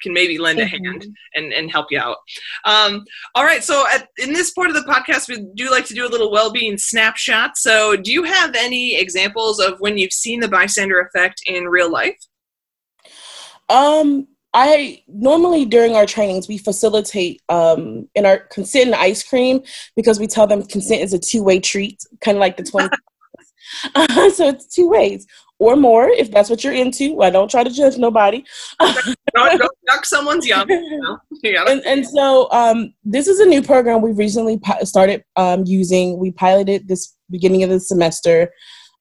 can 0.03 0.12
maybe 0.12 0.38
lend 0.38 0.59
mm-hmm. 0.59 0.85
a 0.85 0.91
hand 0.91 1.07
and, 1.35 1.53
and 1.53 1.71
help 1.71 1.87
you 1.91 1.99
out. 1.99 2.19
Um, 2.65 3.05
all 3.35 3.45
right, 3.45 3.62
so 3.65 3.85
at, 3.93 4.09
in 4.19 4.33
this 4.33 4.53
part 4.53 4.69
of 4.69 4.75
the 4.75 4.83
podcast, 4.83 5.29
we 5.29 5.47
do 5.55 5.71
like 5.71 5.87
to 5.87 5.95
do 5.95 6.07
a 6.07 6.11
little 6.11 6.31
well-being 6.31 6.77
snapshot. 6.79 7.57
So, 7.57 7.97
do 7.97 8.12
you 8.12 8.25
have 8.25 8.55
any 8.55 8.97
examples 8.97 9.61
of 9.61 9.81
when 9.81 9.99
you've 9.99 10.12
seen 10.12 10.40
the 10.40 10.49
bystander 10.49 11.01
effect 11.01 11.42
in 11.47 11.64
real 11.64 11.90
life? 11.90 12.18
Um, 13.68 14.29
I 14.54 15.02
normally 15.08 15.64
during 15.64 15.94
our 15.94 16.06
trainings 16.06 16.48
we 16.48 16.58
facilitate 16.58 17.42
um, 17.48 18.08
in 18.14 18.24
our 18.24 18.38
consent 18.38 18.87
and 18.87 18.94
ice 18.94 19.22
cream 19.22 19.61
because 19.94 20.18
we 20.18 20.26
tell 20.26 20.46
them 20.46 20.62
consent 20.64 21.02
is 21.02 21.12
a 21.12 21.18
two 21.18 21.42
way 21.42 21.61
treat, 21.61 22.02
kind 22.20 22.37
of 22.37 22.40
like 22.40 22.56
the 22.56 22.64
twenty. 22.64 22.88
uh, 23.94 24.30
so 24.30 24.48
it's 24.48 24.66
two 24.66 24.88
ways 24.88 25.26
or 25.58 25.76
more 25.76 26.08
if 26.08 26.30
that's 26.30 26.48
what 26.48 26.62
you're 26.62 26.72
into. 26.72 27.20
I 27.20 27.30
don't 27.30 27.50
try 27.50 27.64
to 27.64 27.70
judge 27.70 27.98
nobody. 27.98 28.44
don't, 28.80 29.58
don't 29.58 29.78
duck 29.87 30.04
someone's 30.04 30.46
yum. 30.46 30.68
and, 31.44 31.82
and 31.84 32.06
so 32.06 32.50
um, 32.50 32.94
this 33.04 33.26
is 33.26 33.40
a 33.40 33.46
new 33.46 33.62
program 33.62 34.00
we 34.00 34.12
recently 34.12 34.61
started 34.82 35.24
um, 35.37 35.64
using. 35.66 36.18
We 36.18 36.30
piloted 36.30 36.88
this 36.88 37.14
beginning 37.30 37.64
of 37.64 37.70
the 37.70 37.80
semester. 37.80 38.52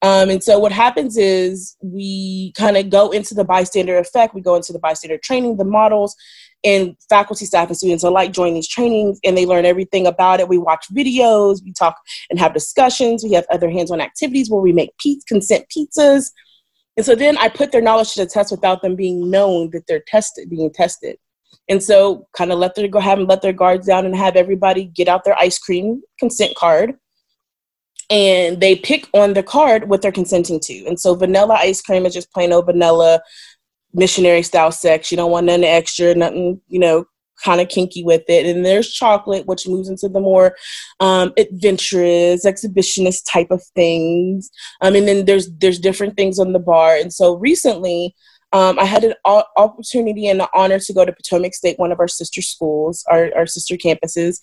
Um, 0.04 0.30
and 0.30 0.44
so 0.44 0.60
what 0.60 0.72
happens 0.72 1.18
is 1.18 1.76
we 1.82 2.54
kind 2.56 2.78
of 2.78 2.90
go 2.90 3.10
into 3.10 3.34
the 3.34 3.44
bystander 3.44 3.98
effect, 3.98 4.36
we 4.36 4.42
go 4.42 4.56
into 4.56 4.72
the 4.72 4.80
bystander 4.80 5.18
training, 5.18 5.58
the 5.58 5.66
models, 5.66 6.16
and 6.64 6.96
faculty, 7.10 7.46
staff, 7.46 7.68
and 7.68 7.78
students 7.78 8.04
alike 8.04 8.32
join 8.32 8.54
these 8.54 8.68
trainings 8.68 9.20
and 9.24 9.38
they 9.38 9.46
learn 9.46 9.66
everything 9.66 10.06
about 10.06 10.40
it. 10.40 10.50
We 10.50 10.58
watch 10.58 10.86
videos, 10.92 11.64
we 11.64 11.74
talk 11.74 11.98
and 12.30 12.40
have 12.40 12.54
discussions, 12.54 13.24
we 13.24 13.32
have 13.34 13.46
other 13.50 13.70
hands 13.70 13.90
on 13.90 14.02
activities 14.02 14.50
where 14.50 14.62
we 14.62 14.72
make 14.72 14.96
pizza, 15.00 15.26
consent 15.26 15.66
pizzas. 15.76 16.32
And 16.96 17.06
so 17.06 17.16
then 17.16 17.38
I 17.38 17.50
put 17.50 17.72
their 17.72 17.82
knowledge 17.82 18.14
to 18.14 18.24
the 18.24 18.30
test 18.30 18.52
without 18.52 18.82
them 18.82 18.96
being 18.96 19.30
known 19.30 19.70
that 19.72 19.88
they're 19.88 20.04
tested, 20.08 20.50
being 20.50 20.72
tested. 20.72 21.18
And 21.70 21.82
so 21.82 22.28
kind 22.36 22.52
of 22.52 22.60
let 22.60 22.76
them 22.76 22.90
go 22.90 23.00
have 23.00 23.18
them 23.18 23.28
let 23.28 23.42
their 23.42 23.54
guards 23.54 23.88
down 23.88 24.06
and 24.06 24.16
have 24.16 24.36
everybody 24.36 24.86
get 24.86 25.08
out 25.08 25.24
their 25.24 25.38
ice 25.40 25.60
cream 25.60 26.02
consent 26.20 26.56
card 26.56 26.96
and 28.10 28.62
they 28.62 28.76
pick 28.76 29.08
on 29.14 29.34
the 29.34 29.44
card 29.44 29.90
what 29.90 30.02
they're 30.02 30.12
consenting 30.12 30.60
to. 30.62 30.86
And 30.86 31.00
so 31.00 31.16
vanilla 31.16 31.56
ice 31.56 31.82
cream 31.82 32.06
is 32.06 32.14
just 32.14 32.32
plain 32.32 32.54
old 32.54 32.68
vanilla 32.68 33.22
missionary 33.94 34.44
style 34.44 34.72
sex. 34.72 35.12
You 35.12 35.18
don't 35.18 35.32
want 35.32 35.46
nothing 35.46 35.64
extra, 35.64 36.16
nothing, 36.16 36.62
you 36.68 36.80
know, 36.80 37.06
kind 37.44 37.62
of 37.62 37.70
kinky 37.70 38.04
with 38.04 38.24
it. 38.28 38.46
And 38.46 38.66
there's 38.66 38.92
chocolate, 38.92 39.46
which 39.46 39.68
moves 39.68 39.90
into 39.90 40.10
the 40.10 40.20
more 40.20 40.56
um, 41.00 41.34
adventurous, 41.38 42.46
exhibitionist 42.46 43.24
type 43.32 43.52
of 43.52 43.64
things. 43.76 44.50
Um, 44.82 44.96
and 44.96 45.08
then 45.08 45.26
there's 45.26 45.52
there's 45.58 45.80
different 45.80 46.16
things 46.16 46.40
on 46.40 46.54
the 46.54 46.60
bar. 46.60 46.96
And 46.96 47.14
so 47.14 47.36
recently, 47.36 48.16
um, 48.54 48.80
I 48.80 48.86
had 48.86 49.04
an 49.04 49.14
opportunity 49.26 50.28
and 50.28 50.40
the 50.40 50.50
honor 50.54 50.80
to 50.80 50.94
go 50.94 51.04
to 51.04 51.12
Potomac 51.12 51.54
State, 51.54 51.78
one 51.78 51.92
of 51.92 52.00
our 52.00 52.08
sister 52.08 52.42
schools, 52.42 53.04
our, 53.10 53.30
our 53.36 53.46
sister 53.46 53.76
campuses, 53.76 54.40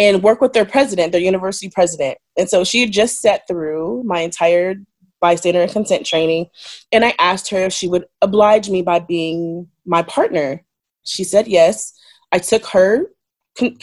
and 0.00 0.22
work 0.22 0.40
with 0.40 0.54
their 0.54 0.64
president, 0.64 1.12
their 1.12 1.20
university 1.20 1.68
president. 1.68 2.16
And 2.38 2.48
so 2.48 2.64
she 2.64 2.80
had 2.80 2.90
just 2.90 3.20
sat 3.20 3.46
through 3.46 4.02
my 4.04 4.20
entire 4.20 4.76
bystander 5.20 5.60
and 5.60 5.70
consent 5.70 6.06
training. 6.06 6.46
And 6.90 7.04
I 7.04 7.14
asked 7.18 7.50
her 7.50 7.58
if 7.58 7.74
she 7.74 7.86
would 7.86 8.06
oblige 8.22 8.70
me 8.70 8.80
by 8.80 9.00
being 9.00 9.68
my 9.84 10.02
partner. 10.02 10.64
She 11.04 11.22
said 11.22 11.46
yes. 11.46 11.92
I 12.32 12.38
took 12.38 12.64
her 12.68 13.08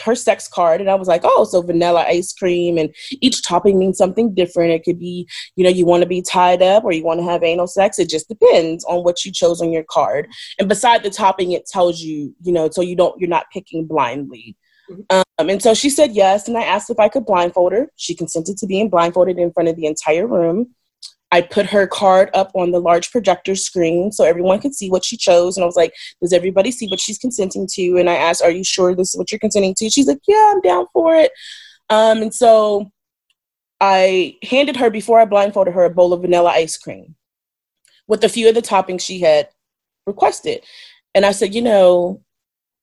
her 0.04 0.16
sex 0.16 0.48
card 0.48 0.82
and 0.82 0.90
I 0.90 0.96
was 0.96 1.08
like, 1.08 1.22
oh, 1.24 1.44
so 1.44 1.62
vanilla 1.62 2.04
ice 2.08 2.34
cream 2.34 2.80
and 2.80 2.96
each 3.22 3.44
topping 3.46 3.78
means 3.78 3.98
something 3.98 4.34
different. 4.34 4.72
It 4.72 4.84
could 4.84 4.98
be, 4.98 5.28
you 5.56 5.64
know, 5.64 5.70
you 5.70 5.86
want 5.86 6.02
to 6.02 6.10
be 6.10 6.24
tied 6.24 6.64
up 6.64 6.84
or 6.84 6.94
you 6.94 7.04
want 7.04 7.20
to 7.20 7.26
have 7.26 7.44
anal 7.44 7.68
sex. 7.68 8.00
It 8.00 8.10
just 8.10 8.28
depends 8.28 8.84
on 8.86 9.04
what 9.04 9.24
you 9.24 9.32
chose 9.32 9.62
on 9.62 9.72
your 9.72 9.84
card. 9.88 10.30
And 10.58 10.68
beside 10.70 11.04
the 11.04 11.12
topping, 11.12 11.52
it 11.52 11.68
tells 11.68 12.02
you, 12.02 12.34
you 12.42 12.54
know, 12.54 12.70
so 12.72 12.82
you 12.82 12.96
don't, 12.96 13.20
you're 13.20 13.30
not 13.30 13.52
picking 13.54 13.86
blindly. 13.86 14.56
Um, 15.10 15.24
and 15.38 15.62
so 15.62 15.74
she 15.74 15.90
said 15.90 16.14
yes, 16.14 16.48
and 16.48 16.58
I 16.58 16.64
asked 16.64 16.90
if 16.90 17.00
I 17.00 17.10
could 17.10 17.26
blindfold 17.26 17.74
her. 17.74 17.88
She 17.96 18.16
consented 18.16 18.58
to 18.58 18.68
being 18.68 18.90
blindfolded 18.90 19.38
in 19.38 19.52
front 19.52 19.70
of 19.70 19.76
the 19.76 19.86
entire 19.86 20.28
room. 20.28 20.74
I 21.32 21.42
put 21.42 21.66
her 21.68 21.88
card 21.88 22.30
up 22.34 22.52
on 22.54 22.72
the 22.72 22.80
large 22.80 23.12
projector 23.12 23.56
screen 23.56 24.12
so 24.12 24.24
everyone 24.24 24.60
could 24.60 24.74
see 24.74 24.90
what 24.90 25.04
she 25.04 25.18
chose. 25.18 25.58
And 25.58 25.64
I 25.64 25.66
was 25.66 25.76
like, 25.76 25.94
Does 26.22 26.34
everybody 26.34 26.72
see 26.72 26.88
what 26.88 27.00
she's 27.00 27.18
consenting 27.18 27.68
to? 27.74 27.98
And 27.98 28.10
I 28.10 28.16
asked, 28.16 28.42
Are 28.42 28.52
you 28.52 28.64
sure 28.64 28.96
this 28.96 29.14
is 29.14 29.18
what 29.18 29.32
you're 29.32 29.40
consenting 29.40 29.76
to? 29.78 29.90
She's 29.90 30.08
like, 30.08 30.22
Yeah, 30.28 30.54
I'm 30.54 30.62
down 30.62 30.86
for 30.94 31.16
it. 31.16 31.32
Um, 31.90 32.22
and 32.22 32.34
so 32.34 32.92
I 33.82 34.38
handed 34.44 34.78
her, 34.78 34.90
before 34.90 35.20
I 35.20 35.26
blindfolded 35.26 35.74
her, 35.74 35.84
a 35.84 35.90
bowl 35.90 36.14
of 36.14 36.22
vanilla 36.22 36.52
ice 36.52 36.78
cream 36.78 37.16
with 38.08 38.24
a 38.24 38.30
few 38.30 38.48
of 38.48 38.56
the 38.56 38.62
toppings 38.62 39.02
she 39.02 39.20
had 39.20 39.50
requested. 40.06 40.64
And 41.14 41.26
I 41.26 41.32
said, 41.32 41.54
You 41.54 41.62
know, 41.62 42.22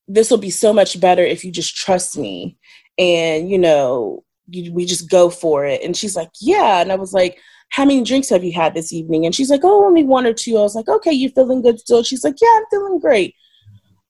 this 0.06 0.30
will 0.30 0.38
be 0.38 0.50
so 0.50 0.72
much 0.72 1.00
better 1.00 1.22
if 1.22 1.44
you 1.44 1.50
just 1.50 1.76
trust 1.76 2.16
me 2.16 2.56
and 2.98 3.50
you 3.50 3.58
know 3.58 4.24
you, 4.48 4.72
we 4.72 4.84
just 4.84 5.10
go 5.10 5.30
for 5.30 5.64
it. 5.64 5.82
And 5.82 5.96
she's 5.96 6.16
like 6.16 6.30
yeah. 6.40 6.80
And 6.80 6.92
i 6.92 6.96
was 6.96 7.12
like 7.12 7.38
how 7.70 7.84
many 7.84 8.04
drinks 8.04 8.28
have 8.28 8.44
you 8.44 8.52
had 8.52 8.74
this 8.74 8.92
evening? 8.92 9.24
And 9.26 9.34
she's 9.34 9.50
like 9.50 9.62
oh 9.64 9.84
only 9.86 10.04
one 10.04 10.26
or 10.26 10.34
two. 10.34 10.58
I 10.58 10.62
was 10.62 10.74
like 10.74 10.88
okay 10.88 11.12
you're 11.12 11.30
feeling 11.30 11.62
good 11.62 11.80
still? 11.80 12.02
She's 12.02 12.24
like 12.24 12.36
yeah 12.40 12.54
i'm 12.56 12.64
feeling 12.70 12.98
great. 12.98 13.34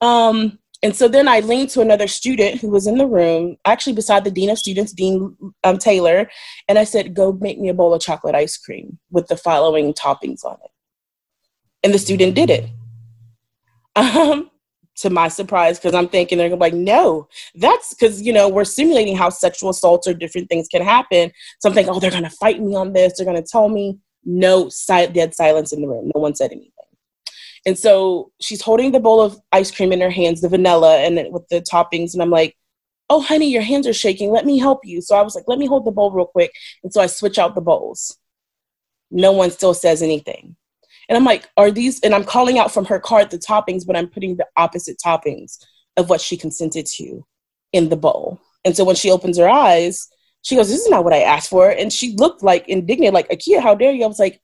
Um 0.00 0.58
And 0.84 0.94
so 0.94 1.08
then 1.08 1.28
I 1.28 1.40
leaned 1.40 1.70
to 1.70 1.80
another 1.80 2.06
student 2.06 2.60
who 2.60 2.68
was 2.68 2.86
in 2.86 2.98
the 2.98 3.06
room, 3.06 3.56
actually 3.64 3.94
beside 3.94 4.22
the 4.24 4.30
dean 4.30 4.50
of 4.50 4.58
students, 4.58 4.92
Dean 4.92 5.34
um, 5.62 5.78
Taylor, 5.78 6.28
and 6.68 6.78
I 6.78 6.84
said, 6.84 7.14
"Go 7.14 7.32
make 7.32 7.58
me 7.58 7.70
a 7.70 7.74
bowl 7.74 7.94
of 7.94 8.02
chocolate 8.02 8.34
ice 8.34 8.58
cream 8.58 8.98
with 9.10 9.26
the 9.28 9.36
following 9.36 9.94
toppings 9.94 10.44
on 10.44 10.58
it." 10.62 10.72
And 11.82 11.94
the 11.94 11.98
student 11.98 12.34
did 12.34 12.50
it. 12.50 12.64
Um, 13.96 14.50
to 14.96 15.10
my 15.10 15.28
surprise, 15.28 15.78
because 15.78 15.94
I'm 15.94 16.08
thinking 16.08 16.38
they're 16.38 16.48
gonna 16.48 16.58
be 16.58 16.70
like, 16.70 16.74
"No, 16.74 17.28
that's 17.54 17.94
because 17.94 18.22
you 18.22 18.32
know 18.32 18.48
we're 18.48 18.64
simulating 18.64 19.16
how 19.16 19.28
sexual 19.30 19.70
assaults 19.70 20.06
or 20.06 20.14
different 20.14 20.48
things 20.48 20.68
can 20.68 20.82
happen." 20.82 21.32
So 21.60 21.68
I'm 21.68 21.74
thinking, 21.74 21.94
"Oh, 21.94 22.00
they're 22.00 22.10
gonna 22.10 22.30
fight 22.30 22.60
me 22.60 22.74
on 22.74 22.92
this. 22.92 23.14
They're 23.16 23.26
gonna 23.26 23.42
tell 23.42 23.68
me." 23.68 23.98
No, 24.24 24.68
si- 24.70 25.08
dead 25.08 25.34
silence 25.34 25.72
in 25.72 25.82
the 25.82 25.88
room. 25.88 26.10
No 26.14 26.20
one 26.20 26.34
said 26.34 26.50
anything. 26.52 26.70
And 27.66 27.78
so 27.78 28.30
she's 28.40 28.62
holding 28.62 28.92
the 28.92 29.00
bowl 29.00 29.20
of 29.20 29.40
ice 29.52 29.70
cream 29.70 29.92
in 29.92 30.00
her 30.00 30.10
hands, 30.10 30.40
the 30.40 30.48
vanilla 30.48 30.98
and 30.98 31.32
with 31.32 31.46
the 31.48 31.60
toppings. 31.60 32.12
And 32.12 32.22
I'm 32.22 32.30
like, 32.30 32.56
oh, 33.10 33.20
honey, 33.20 33.50
your 33.50 33.62
hands 33.62 33.86
are 33.86 33.92
shaking. 33.92 34.30
Let 34.30 34.46
me 34.46 34.58
help 34.58 34.80
you. 34.84 35.00
So 35.00 35.16
I 35.16 35.22
was 35.22 35.34
like, 35.34 35.44
let 35.46 35.58
me 35.58 35.66
hold 35.66 35.84
the 35.84 35.90
bowl 35.90 36.10
real 36.10 36.26
quick. 36.26 36.52
And 36.82 36.92
so 36.92 37.00
I 37.00 37.06
switch 37.06 37.38
out 37.38 37.54
the 37.54 37.60
bowls. 37.60 38.18
No 39.10 39.32
one 39.32 39.50
still 39.50 39.74
says 39.74 40.02
anything. 40.02 40.56
And 41.08 41.16
I'm 41.16 41.24
like, 41.24 41.48
are 41.56 41.70
these, 41.70 42.00
and 42.00 42.14
I'm 42.14 42.24
calling 42.24 42.58
out 42.58 42.72
from 42.72 42.84
her 42.86 42.98
card 42.98 43.30
the 43.30 43.38
toppings, 43.38 43.86
but 43.86 43.96
I'm 43.96 44.08
putting 44.08 44.36
the 44.36 44.46
opposite 44.56 44.98
toppings 45.04 45.58
of 45.96 46.08
what 46.08 46.20
she 46.20 46.36
consented 46.36 46.86
to 46.86 47.26
in 47.72 47.88
the 47.88 47.96
bowl. 47.96 48.40
And 48.64 48.76
so 48.76 48.84
when 48.84 48.96
she 48.96 49.10
opens 49.10 49.38
her 49.38 49.48
eyes, 49.48 50.08
she 50.42 50.56
goes, 50.56 50.68
This 50.68 50.80
is 50.80 50.90
not 50.90 51.04
what 51.04 51.12
I 51.12 51.22
asked 51.22 51.50
for. 51.50 51.70
And 51.70 51.92
she 51.92 52.14
looked 52.16 52.42
like 52.42 52.68
indignant, 52.68 53.14
like, 53.14 53.28
Akia, 53.28 53.60
how 53.60 53.74
dare 53.74 53.92
you? 53.92 54.04
I 54.04 54.08
was 54.08 54.18
like, 54.18 54.40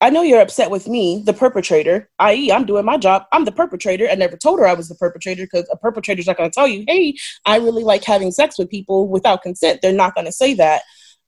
I 0.00 0.10
know 0.10 0.22
you're 0.22 0.42
upset 0.42 0.70
with 0.70 0.88
me, 0.88 1.22
the 1.24 1.32
perpetrator, 1.32 2.10
i.e., 2.18 2.52
I'm 2.52 2.66
doing 2.66 2.84
my 2.84 2.98
job. 2.98 3.24
I'm 3.32 3.46
the 3.46 3.52
perpetrator. 3.52 4.06
I 4.10 4.14
never 4.14 4.36
told 4.36 4.58
her 4.60 4.66
I 4.66 4.74
was 4.74 4.88
the 4.88 4.94
perpetrator 4.94 5.44
because 5.44 5.66
a 5.72 5.76
perpetrator's 5.76 6.26
not 6.26 6.36
going 6.36 6.50
to 6.50 6.54
tell 6.54 6.68
you, 6.68 6.84
hey, 6.86 7.16
I 7.46 7.56
really 7.56 7.82
like 7.82 8.04
having 8.04 8.30
sex 8.30 8.58
with 8.58 8.68
people 8.68 9.08
without 9.08 9.42
consent. 9.42 9.80
They're 9.80 9.92
not 9.92 10.14
going 10.14 10.26
to 10.26 10.32
say 10.32 10.52
that. 10.54 10.82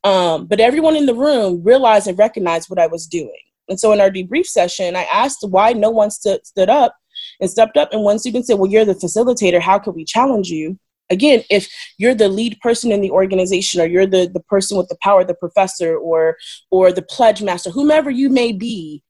Um, 0.04 0.46
but 0.46 0.60
everyone 0.60 0.96
in 0.96 1.06
the 1.06 1.14
room 1.14 1.62
realized 1.64 2.08
and 2.08 2.18
recognized 2.18 2.68
what 2.68 2.78
I 2.78 2.88
was 2.88 3.06
doing. 3.06 3.32
And 3.68 3.78
so 3.78 3.92
in 3.92 4.00
our 4.00 4.10
debrief 4.10 4.46
session, 4.46 4.96
I 4.96 5.04
asked 5.04 5.44
why 5.48 5.72
no 5.72 5.90
one 5.90 6.10
stood, 6.10 6.46
stood 6.46 6.70
up 6.70 6.96
and 7.40 7.50
stepped 7.50 7.76
up. 7.76 7.92
And 7.92 8.02
one 8.02 8.18
student 8.18 8.46
said, 8.46 8.58
Well, 8.58 8.70
you're 8.70 8.84
the 8.84 8.94
facilitator. 8.94 9.60
How 9.60 9.78
could 9.78 9.94
we 9.94 10.04
challenge 10.04 10.48
you? 10.48 10.78
again 11.10 11.42
if 11.50 11.68
you're 11.98 12.14
the 12.14 12.28
lead 12.28 12.58
person 12.60 12.92
in 12.92 13.00
the 13.00 13.10
organization 13.10 13.80
or 13.80 13.86
you're 13.86 14.06
the, 14.06 14.30
the 14.32 14.40
person 14.40 14.76
with 14.76 14.88
the 14.88 14.96
power 15.02 15.24
the 15.24 15.34
professor 15.34 15.96
or 15.96 16.36
or 16.70 16.92
the 16.92 17.02
pledge 17.02 17.42
master 17.42 17.70
whomever 17.70 18.10
you 18.10 18.28
may 18.28 18.52
be 18.52 19.02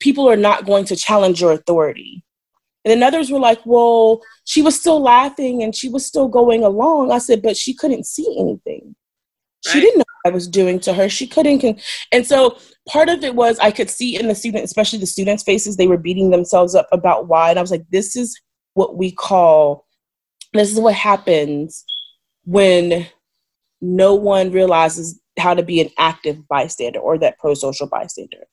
people 0.00 0.28
are 0.28 0.36
not 0.36 0.66
going 0.66 0.84
to 0.84 0.96
challenge 0.96 1.40
your 1.40 1.52
authority 1.52 2.22
and 2.84 2.90
then 2.92 3.02
others 3.02 3.30
were 3.30 3.40
like 3.40 3.60
well 3.64 4.20
she 4.44 4.62
was 4.62 4.78
still 4.78 5.00
laughing 5.00 5.62
and 5.62 5.74
she 5.74 5.88
was 5.88 6.04
still 6.06 6.28
going 6.28 6.62
along 6.62 7.10
i 7.10 7.18
said 7.18 7.42
but 7.42 7.56
she 7.56 7.74
couldn't 7.74 8.06
see 8.06 8.36
anything 8.38 8.94
right. 9.66 9.72
she 9.72 9.80
didn't 9.80 9.98
know 9.98 10.04
what 10.22 10.30
i 10.30 10.34
was 10.34 10.48
doing 10.48 10.78
to 10.80 10.92
her 10.92 11.08
she 11.08 11.26
couldn't 11.26 11.60
con- 11.60 11.78
and 12.12 12.26
so 12.26 12.56
part 12.88 13.08
of 13.08 13.22
it 13.24 13.34
was 13.34 13.58
i 13.58 13.70
could 13.70 13.90
see 13.90 14.18
in 14.18 14.28
the 14.28 14.34
student 14.34 14.64
especially 14.64 14.98
the 14.98 15.06
students 15.06 15.42
faces 15.42 15.76
they 15.76 15.88
were 15.88 15.98
beating 15.98 16.30
themselves 16.30 16.74
up 16.74 16.88
about 16.92 17.28
why 17.28 17.50
and 17.50 17.58
i 17.58 17.62
was 17.62 17.70
like 17.70 17.84
this 17.90 18.16
is 18.16 18.40
what 18.74 18.96
we 18.96 19.10
call 19.10 19.86
this 20.54 20.70
is 20.70 20.80
what 20.80 20.94
happens 20.94 21.84
when 22.44 23.06
no 23.80 24.14
one 24.14 24.50
realizes 24.50 25.20
how 25.38 25.54
to 25.54 25.62
be 25.62 25.80
an 25.80 25.90
active 25.98 26.46
bystander 26.48 26.98
or 26.98 27.18
that 27.18 27.38
pro 27.38 27.54
social 27.54 27.86
bystander. 27.86 28.44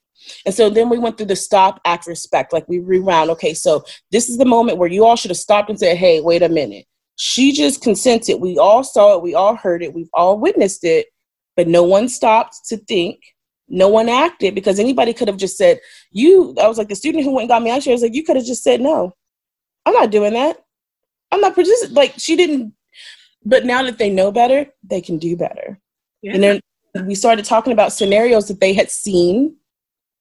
And 0.45 0.55
so 0.55 0.69
then 0.69 0.89
we 0.89 0.97
went 0.97 1.17
through 1.17 1.27
the 1.27 1.35
stop, 1.35 1.81
act, 1.85 2.07
respect. 2.07 2.53
Like 2.53 2.67
we 2.67 2.79
rewound. 2.79 3.29
Okay, 3.31 3.53
so 3.53 3.83
this 4.11 4.29
is 4.29 4.37
the 4.37 4.45
moment 4.45 4.77
where 4.77 4.89
you 4.89 5.05
all 5.05 5.15
should 5.15 5.31
have 5.31 5.37
stopped 5.37 5.69
and 5.69 5.79
said, 5.79 5.97
hey, 5.97 6.21
wait 6.21 6.41
a 6.41 6.49
minute. 6.49 6.85
She 7.15 7.51
just 7.51 7.81
consented. 7.81 8.41
We 8.41 8.57
all 8.57 8.83
saw 8.83 9.15
it. 9.15 9.21
We 9.21 9.35
all 9.35 9.55
heard 9.55 9.81
it. 9.81 9.93
We've 9.93 10.09
all 10.13 10.39
witnessed 10.39 10.83
it. 10.83 11.07
But 11.55 11.67
no 11.67 11.83
one 11.83 12.09
stopped 12.09 12.67
to 12.67 12.77
think. 12.77 13.21
No 13.67 13.87
one 13.87 14.09
acted 14.09 14.53
because 14.53 14.79
anybody 14.79 15.13
could 15.13 15.27
have 15.27 15.37
just 15.37 15.57
said, 15.57 15.79
you, 16.11 16.53
I 16.61 16.67
was 16.67 16.77
like 16.77 16.89
the 16.89 16.95
student 16.95 17.23
who 17.23 17.31
went 17.31 17.43
and 17.43 17.49
got 17.49 17.63
me 17.63 17.71
out 17.71 17.83
here. 17.83 17.91
I 17.91 17.95
was 17.95 18.03
like, 18.03 18.13
you 18.13 18.23
could 18.23 18.35
have 18.35 18.45
just 18.45 18.63
said, 18.63 18.81
no, 18.81 19.15
I'm 19.85 19.93
not 19.93 20.11
doing 20.11 20.33
that. 20.33 20.57
I'm 21.31 21.41
not 21.41 21.55
participating. 21.55 21.95
Like 21.95 22.13
she 22.17 22.35
didn't. 22.35 22.73
But 23.43 23.65
now 23.65 23.83
that 23.83 23.97
they 23.97 24.09
know 24.09 24.31
better, 24.31 24.67
they 24.83 25.01
can 25.01 25.17
do 25.17 25.35
better. 25.35 25.79
Yeah. 26.21 26.33
And 26.33 26.43
then 26.43 26.61
we 27.05 27.15
started 27.15 27.45
talking 27.45 27.73
about 27.73 27.93
scenarios 27.93 28.47
that 28.47 28.59
they 28.59 28.73
had 28.73 28.89
seen 28.89 29.55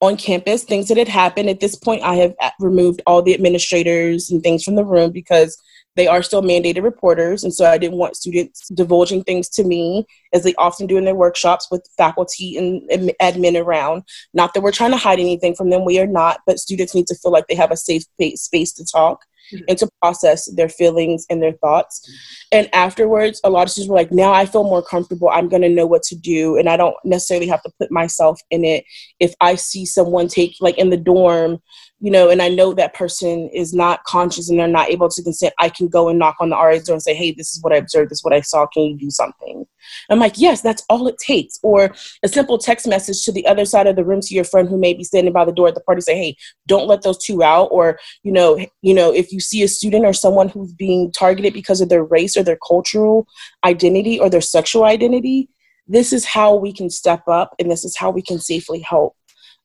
on 0.01 0.17
campus, 0.17 0.63
things 0.63 0.87
that 0.87 0.97
had 0.97 1.07
happened. 1.07 1.49
At 1.49 1.59
this 1.59 1.75
point, 1.75 2.03
I 2.03 2.15
have 2.15 2.35
uh, 2.41 2.51
removed 2.59 3.01
all 3.07 3.21
the 3.21 3.33
administrators 3.33 4.29
and 4.29 4.43
things 4.43 4.63
from 4.63 4.75
the 4.75 4.85
room 4.85 5.11
because 5.11 5.57
they 5.95 6.07
are 6.07 6.21
still 6.21 6.41
mandated 6.41 6.83
reporters. 6.83 7.43
And 7.43 7.53
so 7.53 7.65
I 7.65 7.77
didn't 7.77 7.97
want 7.97 8.15
students 8.15 8.67
divulging 8.69 9.23
things 9.23 9.49
to 9.49 9.63
me 9.63 10.05
as 10.33 10.43
they 10.43 10.53
often 10.55 10.87
do 10.87 10.97
in 10.97 11.05
their 11.05 11.15
workshops 11.15 11.67
with 11.71 11.87
faculty 11.97 12.57
and 12.57 12.89
admin 13.21 13.61
around. 13.61 14.03
Not 14.33 14.53
that 14.53 14.61
we're 14.61 14.71
trying 14.71 14.91
to 14.91 14.97
hide 14.97 15.19
anything 15.19 15.55
from 15.55 15.69
them, 15.69 15.85
we 15.85 15.99
are 15.99 16.07
not, 16.07 16.41
but 16.45 16.59
students 16.59 16.93
need 16.93 17.07
to 17.07 17.15
feel 17.15 17.31
like 17.31 17.47
they 17.47 17.55
have 17.55 17.71
a 17.71 17.77
safe 17.77 18.03
space 18.35 18.73
to 18.73 18.85
talk 18.85 19.25
mm-hmm. 19.53 19.63
and 19.67 19.77
to 19.77 19.89
process 20.01 20.51
their 20.55 20.69
feelings 20.69 21.25
and 21.29 21.41
their 21.41 21.53
thoughts. 21.53 22.09
And 22.51 22.69
afterwards, 22.73 23.39
a 23.43 23.49
lot 23.49 23.63
of 23.63 23.71
students 23.71 23.89
were 23.89 23.97
like, 23.97 24.11
now 24.11 24.31
I 24.31 24.45
feel 24.45 24.63
more 24.63 24.83
comfortable. 24.83 25.29
I'm 25.29 25.49
going 25.49 25.61
to 25.61 25.69
know 25.69 25.85
what 25.85 26.03
to 26.03 26.15
do. 26.15 26.57
And 26.57 26.69
I 26.69 26.77
don't 26.77 26.95
necessarily 27.03 27.47
have 27.47 27.63
to 27.63 27.71
put 27.79 27.91
myself 27.91 28.39
in 28.49 28.65
it. 28.65 28.85
If 29.19 29.33
I 29.41 29.55
see 29.55 29.85
someone 29.85 30.27
take, 30.27 30.55
like 30.59 30.77
in 30.77 30.89
the 30.89 30.97
dorm, 30.97 31.61
you 32.05 32.11
know, 32.11 32.29
and 32.29 32.39
I 32.39 32.49
know 32.49 32.71
that 32.71 32.93
person 32.93 33.49
is 33.51 33.73
not 33.73 34.03
conscious 34.03 34.47
and 34.47 34.59
they're 34.59 34.67
not 34.67 34.91
able 34.91 35.09
to 35.09 35.23
consent, 35.23 35.55
I 35.57 35.69
can 35.69 35.87
go 35.87 36.07
and 36.07 36.19
knock 36.19 36.35
on 36.39 36.51
the 36.51 36.55
RA's 36.55 36.83
door 36.83 36.93
and 36.93 37.01
say, 37.01 37.15
hey, 37.15 37.31
this 37.31 37.55
is 37.55 37.63
what 37.63 37.73
I 37.73 37.77
observed, 37.77 38.11
this 38.11 38.19
is 38.19 38.23
what 38.23 38.31
I 38.31 38.41
saw, 38.41 38.67
can 38.67 38.83
you 38.83 38.95
do 38.95 39.09
something? 39.09 39.65
I'm 40.11 40.19
like, 40.19 40.37
yes, 40.37 40.61
that's 40.61 40.83
all 40.87 41.07
it 41.07 41.17
takes. 41.17 41.57
Or 41.63 41.95
a 42.21 42.27
simple 42.27 42.59
text 42.59 42.85
message 42.85 43.23
to 43.23 43.31
the 43.31 43.47
other 43.47 43.65
side 43.65 43.87
of 43.87 43.95
the 43.95 44.05
room 44.05 44.21
to 44.21 44.35
your 44.35 44.43
friend 44.43 44.69
who 44.69 44.77
may 44.77 44.93
be 44.93 45.03
standing 45.03 45.33
by 45.33 45.45
the 45.45 45.51
door 45.51 45.67
at 45.67 45.73
the 45.73 45.81
party, 45.81 46.01
say, 46.01 46.15
hey, 46.15 46.37
don't 46.67 46.87
let 46.87 47.01
those 47.01 47.17
two 47.17 47.41
out. 47.41 47.69
Or, 47.71 47.97
you 48.21 48.31
know, 48.31 48.63
you 48.83 48.93
know, 48.93 49.11
if 49.11 49.31
you 49.31 49.39
see 49.39 49.63
a 49.63 49.67
student 49.67 50.05
or 50.05 50.13
someone 50.13 50.49
who's 50.49 50.73
being 50.73 51.11
targeted 51.11 51.53
because 51.53 51.81
of 51.81 51.89
their 51.89 52.03
race 52.03 52.37
or 52.37 52.43
their 52.43 52.59
cultural 52.67 53.25
identity 53.63 54.19
or 54.19 54.29
their 54.29 54.41
sexual 54.41 54.83
identity, 54.83 55.49
this 55.87 56.13
is 56.13 56.23
how 56.23 56.53
we 56.53 56.71
can 56.71 56.91
step 56.91 57.27
up 57.27 57.55
and 57.57 57.71
this 57.71 57.83
is 57.83 57.97
how 57.97 58.11
we 58.11 58.21
can 58.21 58.37
safely 58.37 58.81
help 58.81 59.14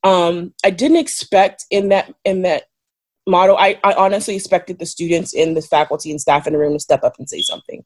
um, 0.02 0.54
I 0.64 0.70
didn't 0.70 0.98
expect 0.98 1.66
in 1.70 1.90
that 1.90 2.14
in 2.24 2.42
that 2.42 2.64
model. 3.26 3.56
I, 3.56 3.78
I 3.84 3.92
honestly 3.94 4.34
expected 4.36 4.78
the 4.78 4.86
students 4.86 5.34
and 5.34 5.56
the 5.56 5.62
faculty 5.62 6.10
and 6.10 6.20
staff 6.20 6.46
in 6.46 6.52
the 6.52 6.58
room 6.58 6.72
to 6.74 6.80
step 6.80 7.04
up 7.04 7.16
and 7.18 7.28
say 7.28 7.42
something. 7.42 7.84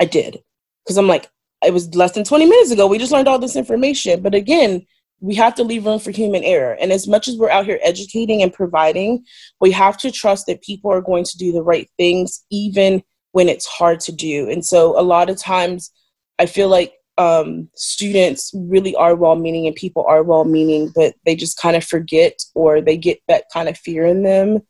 I 0.00 0.04
did 0.06 0.42
because 0.84 0.96
I'm 0.96 1.06
like, 1.06 1.28
it 1.64 1.72
was 1.72 1.94
less 1.94 2.12
than 2.12 2.24
20 2.24 2.46
minutes 2.46 2.70
ago. 2.70 2.86
We 2.86 2.98
just 2.98 3.12
learned 3.12 3.28
all 3.28 3.38
this 3.38 3.56
information, 3.56 4.22
but 4.22 4.34
again, 4.34 4.84
we 5.20 5.36
have 5.36 5.54
to 5.54 5.62
leave 5.62 5.86
room 5.86 6.00
for 6.00 6.10
human 6.10 6.42
error. 6.42 6.76
And 6.80 6.90
as 6.90 7.06
much 7.06 7.28
as 7.28 7.36
we're 7.36 7.50
out 7.50 7.64
here 7.64 7.78
educating 7.82 8.42
and 8.42 8.52
providing, 8.52 9.24
we 9.60 9.70
have 9.70 9.96
to 9.98 10.10
trust 10.10 10.46
that 10.46 10.62
people 10.62 10.90
are 10.90 11.00
going 11.00 11.22
to 11.24 11.38
do 11.38 11.52
the 11.52 11.62
right 11.62 11.88
things, 11.96 12.44
even 12.50 13.04
when 13.30 13.48
it's 13.48 13.66
hard 13.66 14.00
to 14.00 14.12
do. 14.12 14.50
And 14.50 14.64
so, 14.64 14.98
a 14.98 15.02
lot 15.02 15.30
of 15.30 15.38
times, 15.38 15.92
I 16.40 16.46
feel 16.46 16.68
like 16.68 16.94
um, 17.18 17.68
students 17.74 18.52
really 18.54 18.94
are 18.96 19.14
well 19.14 19.36
meaning 19.36 19.66
and 19.66 19.76
people 19.76 20.04
are 20.06 20.22
well 20.22 20.44
meaning, 20.44 20.90
but 20.94 21.14
they 21.24 21.36
just 21.36 21.58
kind 21.58 21.76
of 21.76 21.84
forget 21.84 22.42
or 22.54 22.80
they 22.80 22.96
get 22.96 23.20
that 23.28 23.44
kind 23.52 23.68
of 23.68 23.76
fear 23.76 24.06
in 24.06 24.22
them. 24.22 24.60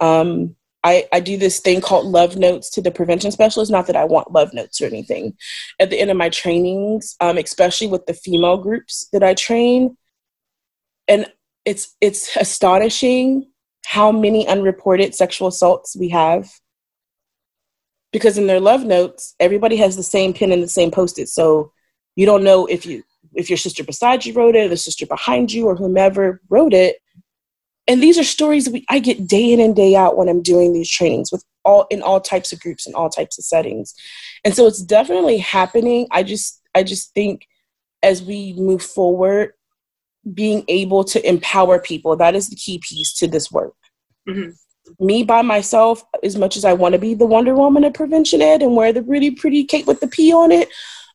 Um, 0.00 0.56
I, 0.84 1.06
I 1.12 1.20
do 1.20 1.36
this 1.36 1.60
thing 1.60 1.80
called 1.80 2.06
love 2.06 2.36
notes 2.36 2.68
to 2.70 2.82
the 2.82 2.90
prevention 2.90 3.30
specialist. 3.30 3.70
Not 3.70 3.86
that 3.86 3.96
I 3.96 4.04
want 4.04 4.32
love 4.32 4.52
notes 4.52 4.80
or 4.80 4.86
anything. 4.86 5.36
At 5.78 5.90
the 5.90 6.00
end 6.00 6.10
of 6.10 6.16
my 6.16 6.28
trainings, 6.28 7.14
um, 7.20 7.38
especially 7.38 7.86
with 7.86 8.06
the 8.06 8.14
female 8.14 8.58
groups 8.58 9.08
that 9.12 9.22
I 9.22 9.34
train, 9.34 9.96
and 11.06 11.26
it's 11.64 11.94
it's 12.00 12.36
astonishing 12.36 13.48
how 13.86 14.10
many 14.10 14.46
unreported 14.48 15.14
sexual 15.14 15.48
assaults 15.48 15.96
we 15.96 16.08
have 16.08 16.50
because 18.12 18.38
in 18.38 18.46
their 18.46 18.60
love 18.60 18.84
notes 18.84 19.34
everybody 19.40 19.76
has 19.76 19.96
the 19.96 20.02
same 20.02 20.32
pin 20.32 20.52
and 20.52 20.62
the 20.62 20.68
same 20.68 20.90
post-it 20.90 21.28
so 21.28 21.72
you 22.16 22.26
don't 22.26 22.44
know 22.44 22.66
if 22.66 22.86
you 22.86 23.02
if 23.34 23.48
your 23.48 23.56
sister 23.56 23.82
beside 23.82 24.24
you 24.26 24.32
wrote 24.34 24.54
it, 24.54 24.66
or 24.66 24.68
the 24.68 24.76
sister 24.76 25.06
behind 25.06 25.52
you, 25.52 25.66
or 25.66 25.74
whomever 25.74 26.40
wrote 26.48 26.74
it. 26.74 26.96
And 27.88 28.02
these 28.02 28.18
are 28.18 28.24
stories 28.24 28.64
that 28.64 28.72
we, 28.72 28.84
I 28.90 28.98
get 28.98 29.26
day 29.26 29.52
in 29.52 29.58
and 29.58 29.74
day 29.74 29.96
out 29.96 30.16
when 30.16 30.28
I'm 30.28 30.42
doing 30.42 30.72
these 30.72 30.90
trainings 30.90 31.32
with 31.32 31.44
all 31.64 31.86
in 31.90 32.02
all 32.02 32.20
types 32.20 32.52
of 32.52 32.60
groups 32.60 32.86
and 32.86 32.94
all 32.94 33.08
types 33.08 33.38
of 33.38 33.44
settings. 33.44 33.94
And 34.44 34.54
so 34.54 34.66
it's 34.66 34.82
definitely 34.82 35.38
happening. 35.38 36.06
I 36.10 36.22
just 36.22 36.60
I 36.74 36.82
just 36.82 37.12
think 37.14 37.46
as 38.02 38.22
we 38.22 38.52
move 38.54 38.82
forward, 38.82 39.52
being 40.34 40.64
able 40.68 41.04
to 41.04 41.28
empower 41.28 41.78
people, 41.78 42.16
that 42.16 42.34
is 42.34 42.48
the 42.48 42.56
key 42.56 42.80
piece 42.86 43.14
to 43.14 43.26
this 43.26 43.50
work. 43.50 43.74
Mm-hmm 44.28 44.50
me 45.00 45.22
by 45.22 45.42
myself, 45.42 46.04
as 46.22 46.36
much 46.36 46.56
as 46.56 46.64
I 46.64 46.72
want 46.72 46.92
to 46.94 46.98
be 46.98 47.14
the 47.14 47.26
Wonder 47.26 47.54
Woman 47.54 47.84
of 47.84 47.94
prevention 47.94 48.42
ed 48.42 48.62
and 48.62 48.76
wear 48.76 48.92
the 48.92 49.02
really 49.02 49.30
pretty 49.30 49.64
cape 49.64 49.86
with 49.86 50.00
the 50.00 50.08
P 50.08 50.32
on 50.32 50.52
it, 50.52 50.68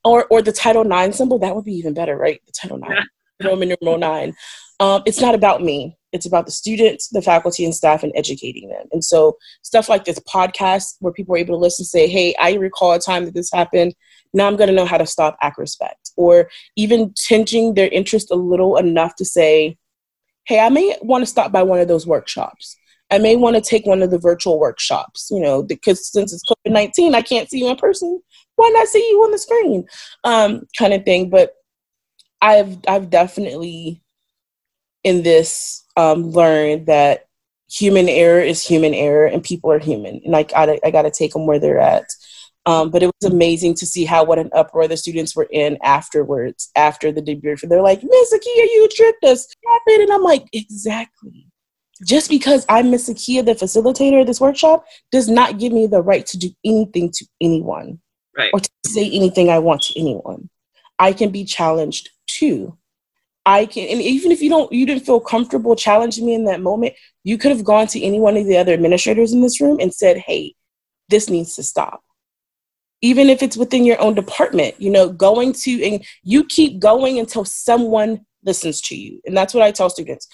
or 0.07 0.25
or 0.29 0.41
the 0.41 0.51
Title 0.51 0.83
Nine 0.83 1.13
symbol. 1.13 1.39
That 1.39 1.55
would 1.55 1.65
be 1.65 1.73
even 1.73 1.93
better, 1.93 2.17
right? 2.17 2.41
The 2.45 2.51
Title 2.51 2.77
Nine, 2.77 3.05
Roman 3.43 3.69
numeral 3.69 3.97
nine. 3.97 4.35
Um, 4.79 5.01
it's 5.05 5.21
not 5.21 5.35
about 5.35 5.63
me. 5.63 5.97
It's 6.13 6.25
about 6.25 6.45
the 6.45 6.51
students, 6.51 7.09
the 7.09 7.21
faculty, 7.21 7.65
and 7.65 7.73
staff, 7.75 8.03
and 8.03 8.11
educating 8.15 8.69
them. 8.69 8.85
And 8.91 9.03
so, 9.03 9.37
stuff 9.63 9.89
like 9.89 10.05
this 10.05 10.19
podcast, 10.19 10.95
where 10.99 11.13
people 11.13 11.35
are 11.35 11.39
able 11.39 11.55
to 11.55 11.61
listen, 11.61 11.85
say, 11.85 12.07
"Hey, 12.07 12.35
I 12.39 12.53
recall 12.53 12.93
a 12.93 12.99
time 12.99 13.25
that 13.25 13.33
this 13.33 13.51
happened. 13.51 13.93
Now 14.33 14.47
I'm 14.47 14.55
going 14.55 14.69
to 14.69 14.75
know 14.75 14.85
how 14.85 14.97
to 14.97 15.05
stop 15.05 15.37
Act 15.41 15.57
Respect," 15.57 16.11
or 16.15 16.49
even 16.75 17.13
tinging 17.15 17.73
their 17.73 17.89
interest 17.89 18.31
a 18.31 18.35
little 18.35 18.77
enough 18.77 19.15
to 19.15 19.25
say, 19.25 19.77
"Hey, 20.45 20.59
I 20.59 20.69
may 20.69 20.95
want 21.01 21.23
to 21.23 21.27
stop 21.27 21.51
by 21.51 21.63
one 21.63 21.79
of 21.79 21.87
those 21.87 22.07
workshops." 22.07 22.77
I 23.09 23.17
may 23.19 23.35
want 23.35 23.55
to 23.55 23.61
take 23.61 23.85
one 23.85 24.03
of 24.03 24.11
the 24.11 24.19
virtual 24.19 24.59
workshops, 24.59 25.29
you 25.31 25.39
know, 25.39 25.63
because 25.63 26.11
since 26.11 26.33
it's 26.33 26.43
COVID 26.49 26.73
19, 26.73 27.15
I 27.15 27.21
can't 27.21 27.49
see 27.49 27.59
you 27.59 27.69
in 27.69 27.77
person. 27.77 28.21
Why 28.55 28.69
not 28.69 28.87
see 28.87 29.07
you 29.09 29.23
on 29.23 29.31
the 29.31 29.37
screen? 29.37 29.85
Um, 30.23 30.67
kind 30.77 30.93
of 30.93 31.05
thing. 31.05 31.29
But 31.29 31.53
I've 32.41 32.77
I've 32.87 33.09
definitely 33.09 34.01
in 35.03 35.23
this 35.23 35.85
um, 35.95 36.31
learned 36.31 36.87
that 36.87 37.27
human 37.69 38.09
error 38.09 38.41
is 38.41 38.63
human 38.63 38.93
error 38.93 39.25
and 39.25 39.43
people 39.43 39.71
are 39.71 39.79
human 39.79 40.21
and 40.23 40.35
I 40.35 40.43
gotta 40.43 40.79
I 40.85 40.91
gotta 40.91 41.11
take 41.11 41.33
them 41.33 41.45
where 41.45 41.59
they're 41.59 41.79
at. 41.79 42.05
Um, 42.65 42.91
but 42.91 43.01
it 43.01 43.09
was 43.21 43.31
amazing 43.31 43.75
to 43.75 43.85
see 43.85 44.03
how 44.03 44.25
what 44.25 44.39
an 44.39 44.49
uproar 44.53 44.89
the 44.89 44.97
students 44.97 45.33
were 45.33 45.47
in 45.51 45.77
afterwards, 45.83 46.69
after 46.75 47.13
the 47.13 47.21
debrief. 47.21 47.61
They're 47.61 47.81
like, 47.81 48.03
Miss 48.03 48.33
Akia, 48.33 48.43
you 48.45 48.89
tricked 48.91 49.23
us. 49.23 49.47
It. 49.87 50.01
And 50.01 50.11
I'm 50.11 50.21
like, 50.21 50.47
exactly. 50.51 51.47
Just 52.05 52.29
because 52.29 52.65
I'm 52.69 52.91
Miss 52.91 53.09
Akia, 53.09 53.45
the 53.45 53.53
facilitator 53.53 54.21
of 54.21 54.27
this 54.27 54.41
workshop, 54.41 54.85
does 55.11 55.27
not 55.27 55.59
give 55.59 55.73
me 55.73 55.87
the 55.87 56.01
right 56.01 56.25
to 56.27 56.37
do 56.37 56.49
anything 56.63 57.11
to 57.11 57.25
anyone 57.41 57.99
right. 58.37 58.51
or 58.53 58.59
to 58.59 58.69
say 58.85 59.09
anything 59.09 59.49
I 59.49 59.59
want 59.59 59.81
to 59.83 59.99
anyone. 59.99 60.49
I 60.99 61.13
can 61.13 61.29
be 61.29 61.43
challenged 61.43 62.09
too. 62.27 62.77
I 63.45 63.65
can, 63.65 63.87
and 63.87 64.01
even 64.01 64.31
if 64.31 64.41
you 64.41 64.49
don't, 64.49 64.71
you 64.71 64.85
didn't 64.85 65.05
feel 65.05 65.21
comfortable 65.21 65.75
challenging 65.75 66.25
me 66.25 66.33
in 66.33 66.45
that 66.45 66.61
moment, 66.61 66.93
you 67.23 67.37
could 67.37 67.51
have 67.51 67.63
gone 67.63 67.87
to 67.87 68.01
any 68.01 68.19
one 68.19 68.35
of 68.35 68.45
the 68.45 68.57
other 68.57 68.73
administrators 68.73 69.31
in 69.31 69.41
this 69.41 69.61
room 69.61 69.77
and 69.79 69.93
said, 69.93 70.17
"Hey, 70.17 70.53
this 71.07 71.29
needs 71.29 71.55
to 71.55 71.63
stop." 71.63 72.03
Even 73.01 73.29
if 73.29 73.41
it's 73.41 73.55
within 73.55 73.85
your 73.85 73.99
own 74.01 74.15
department, 74.15 74.75
you 74.81 74.89
know, 74.89 75.07
going 75.07 75.53
to 75.53 75.83
and 75.83 76.03
you 76.23 76.43
keep 76.43 76.79
going 76.79 77.19
until 77.19 77.45
someone 77.45 78.25
listens 78.47 78.81
to 78.81 78.95
you, 78.95 79.21
and 79.25 79.37
that's 79.37 79.53
what 79.53 79.61
I 79.61 79.71
tell 79.71 79.91
students. 79.91 80.27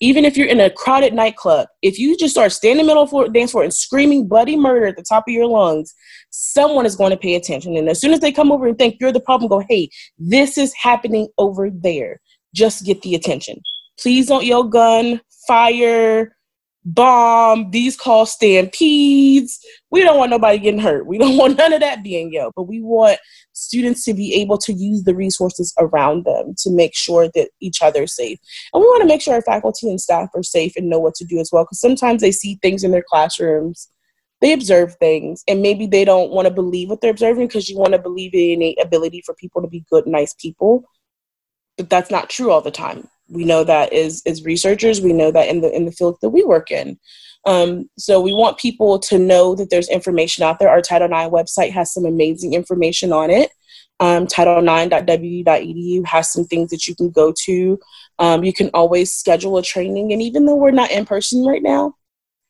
Even 0.00 0.24
if 0.24 0.36
you're 0.36 0.48
in 0.48 0.60
a 0.60 0.70
crowded 0.70 1.14
nightclub, 1.14 1.68
if 1.80 1.98
you 1.98 2.16
just 2.16 2.34
start 2.34 2.52
standing 2.52 2.86
middle 2.86 3.06
for 3.06 3.28
dance 3.28 3.52
floor 3.52 3.64
and 3.64 3.72
screaming 3.72 4.28
bloody 4.28 4.56
murder 4.56 4.86
at 4.86 4.96
the 4.96 5.02
top 5.02 5.24
of 5.28 5.32
your 5.32 5.46
lungs, 5.46 5.94
someone 6.30 6.86
is 6.86 6.96
going 6.96 7.10
to 7.10 7.16
pay 7.16 7.34
attention. 7.34 7.76
And 7.76 7.88
as 7.88 8.00
soon 8.00 8.12
as 8.12 8.20
they 8.20 8.32
come 8.32 8.50
over 8.50 8.66
and 8.66 8.76
think 8.76 8.96
you're 9.00 9.12
the 9.12 9.20
problem, 9.20 9.48
go, 9.48 9.62
hey, 9.68 9.88
this 10.18 10.58
is 10.58 10.74
happening 10.74 11.28
over 11.38 11.70
there. 11.70 12.20
Just 12.54 12.84
get 12.84 13.02
the 13.02 13.14
attention. 13.14 13.62
Please 13.98 14.26
don't 14.26 14.44
yell 14.44 14.64
gun, 14.64 15.20
fire, 15.46 16.36
bomb. 16.84 17.70
These 17.70 17.96
call 17.96 18.26
stampedes. 18.26 19.58
We 19.90 20.02
don't 20.02 20.18
want 20.18 20.30
nobody 20.30 20.58
getting 20.58 20.80
hurt. 20.80 21.06
We 21.06 21.18
don't 21.18 21.36
want 21.38 21.58
none 21.58 21.72
of 21.72 21.80
that 21.80 22.02
being 22.02 22.32
yelled, 22.32 22.54
but 22.56 22.64
we 22.64 22.80
want 22.80 23.18
students 23.52 24.04
to 24.04 24.14
be 24.14 24.34
able 24.34 24.58
to 24.58 24.72
use 24.72 25.04
the 25.04 25.14
resources 25.14 25.74
around 25.78 26.24
them 26.24 26.54
to 26.58 26.70
make 26.70 26.94
sure 26.94 27.28
that 27.34 27.50
each 27.60 27.82
other 27.82 28.04
is 28.04 28.14
safe. 28.14 28.38
And 28.72 28.80
we 28.80 28.86
want 28.86 29.02
to 29.02 29.08
make 29.08 29.20
sure 29.20 29.34
our 29.34 29.42
faculty 29.42 29.88
and 29.88 30.00
staff 30.00 30.30
are 30.34 30.42
safe 30.42 30.72
and 30.76 30.88
know 30.88 30.98
what 30.98 31.14
to 31.16 31.24
do 31.24 31.38
as 31.38 31.50
well, 31.52 31.64
because 31.64 31.80
sometimes 31.80 32.22
they 32.22 32.32
see 32.32 32.58
things 32.62 32.84
in 32.84 32.90
their 32.90 33.04
classrooms 33.08 33.88
they 34.40 34.52
observe 34.52 34.94
things 34.96 35.44
and 35.46 35.62
maybe 35.62 35.86
they 35.86 36.04
don't 36.04 36.30
want 36.30 36.48
to 36.48 36.54
believe 36.54 36.88
what 36.88 37.00
they're 37.00 37.10
observing 37.10 37.46
because 37.46 37.68
you 37.68 37.78
want 37.78 37.92
to 37.92 37.98
believe 37.98 38.34
in 38.34 38.62
a 38.62 38.74
ability 38.82 39.22
for 39.24 39.34
people 39.34 39.60
to 39.60 39.68
be 39.68 39.84
good 39.90 40.06
nice 40.06 40.34
people 40.34 40.84
but 41.76 41.90
that's 41.90 42.10
not 42.10 42.30
true 42.30 42.50
all 42.50 42.60
the 42.60 42.70
time 42.70 43.08
we 43.30 43.44
know 43.44 43.64
that 43.64 43.92
as 43.92 44.22
as 44.26 44.44
researchers. 44.44 45.00
We 45.00 45.12
know 45.12 45.30
that 45.30 45.48
in 45.48 45.60
the 45.60 45.74
in 45.74 45.86
the 45.86 45.92
field 45.92 46.18
that 46.22 46.30
we 46.30 46.44
work 46.44 46.70
in. 46.70 46.98
Um, 47.46 47.88
so 47.96 48.20
we 48.20 48.34
want 48.34 48.58
people 48.58 48.98
to 48.98 49.18
know 49.18 49.54
that 49.54 49.70
there's 49.70 49.88
information 49.88 50.44
out 50.44 50.58
there. 50.58 50.68
Our 50.68 50.82
title 50.82 51.08
ix 51.08 51.30
website 51.30 51.70
has 51.72 51.92
some 51.92 52.04
amazing 52.04 52.52
information 52.52 53.12
on 53.12 53.30
it. 53.30 53.50
Um, 53.98 54.26
title9.w.edu 54.26 56.06
has 56.06 56.32
some 56.32 56.44
things 56.44 56.70
that 56.70 56.86
you 56.86 56.94
can 56.94 57.10
go 57.10 57.32
to. 57.44 57.78
Um, 58.18 58.44
you 58.44 58.52
can 58.52 58.70
always 58.74 59.12
schedule 59.12 59.56
a 59.56 59.62
training. 59.62 60.12
And 60.12 60.22
even 60.22 60.44
though 60.44 60.56
we're 60.56 60.70
not 60.70 60.90
in 60.90 61.04
person 61.06 61.44
right 61.44 61.62
now 61.62 61.94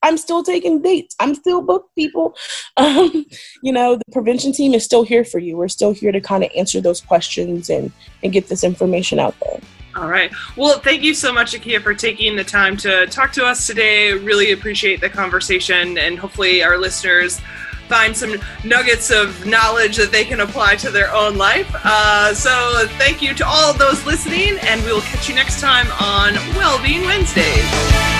I'm 0.03 0.17
still 0.17 0.43
taking 0.43 0.83
dates. 0.83 1.15
I'm 1.21 1.35
still 1.35 1.63
booked 1.63 1.95
people. 1.95 2.37
Um, 2.77 3.27
you 3.63 3.73
know, 3.73 3.97
the 3.97 4.05
prevention 4.11 4.53
team 4.53 4.73
is 4.73 4.85
still 4.85 5.03
here 5.03 5.23
for 5.25 5.39
you. 5.39 5.57
We're 5.57 5.69
still 5.69 5.93
here 5.93 6.13
to 6.13 6.21
kind 6.21 6.43
of 6.43 6.51
answer 6.57 6.81
those 6.81 7.01
questions 7.01 7.69
and, 7.69 7.93
and 8.23 8.33
get 8.33 8.49
this 8.49 8.65
information 8.65 9.19
out 9.19 9.35
there. 9.41 9.61
All 9.97 10.09
right. 10.09 10.33
Well, 10.57 10.79
thank 10.79 11.03
you 11.03 11.13
so 11.13 11.33
much, 11.33 11.53
Akia, 11.53 11.83
for 11.83 11.95
taking 11.95 12.37
the 12.37 12.45
time 12.45 12.77
to 12.79 13.07
talk 13.09 13.33
to 13.33 13.45
us 13.45 13.67
today. 13.67 14.13
Really 14.13 14.53
appreciate 14.53 15.01
the 15.01 15.11
conversation, 15.11 15.99
and 15.99 16.19
hopefully, 16.19 16.63
our 16.63 16.79
listeners 16.79 17.41
find 17.89 18.17
some 18.17 18.37
nuggets 18.65 19.11
of 19.11 19.45
knowledge 19.45 19.97
that 19.97 20.13
they 20.13 20.25
can 20.25 20.41
apply 20.41 20.77
to 20.77 20.91
their 20.91 21.13
own 21.13 21.37
life. 21.37 21.69
Uh, 21.85 22.33
so, 22.33 22.87
thank 22.99 23.21
you 23.21 23.35
to 23.35 23.47
all 23.47 23.75
those 23.75 24.07
listening, 24.07 24.57
and 24.61 24.83
we 24.85 24.93
will 24.93 25.01
catch 25.03 25.29
you 25.29 25.35
next 25.35 25.61
time 25.61 25.89
on 26.01 26.35
Wellbeing 26.57 27.03
Wednesdays. 27.03 28.20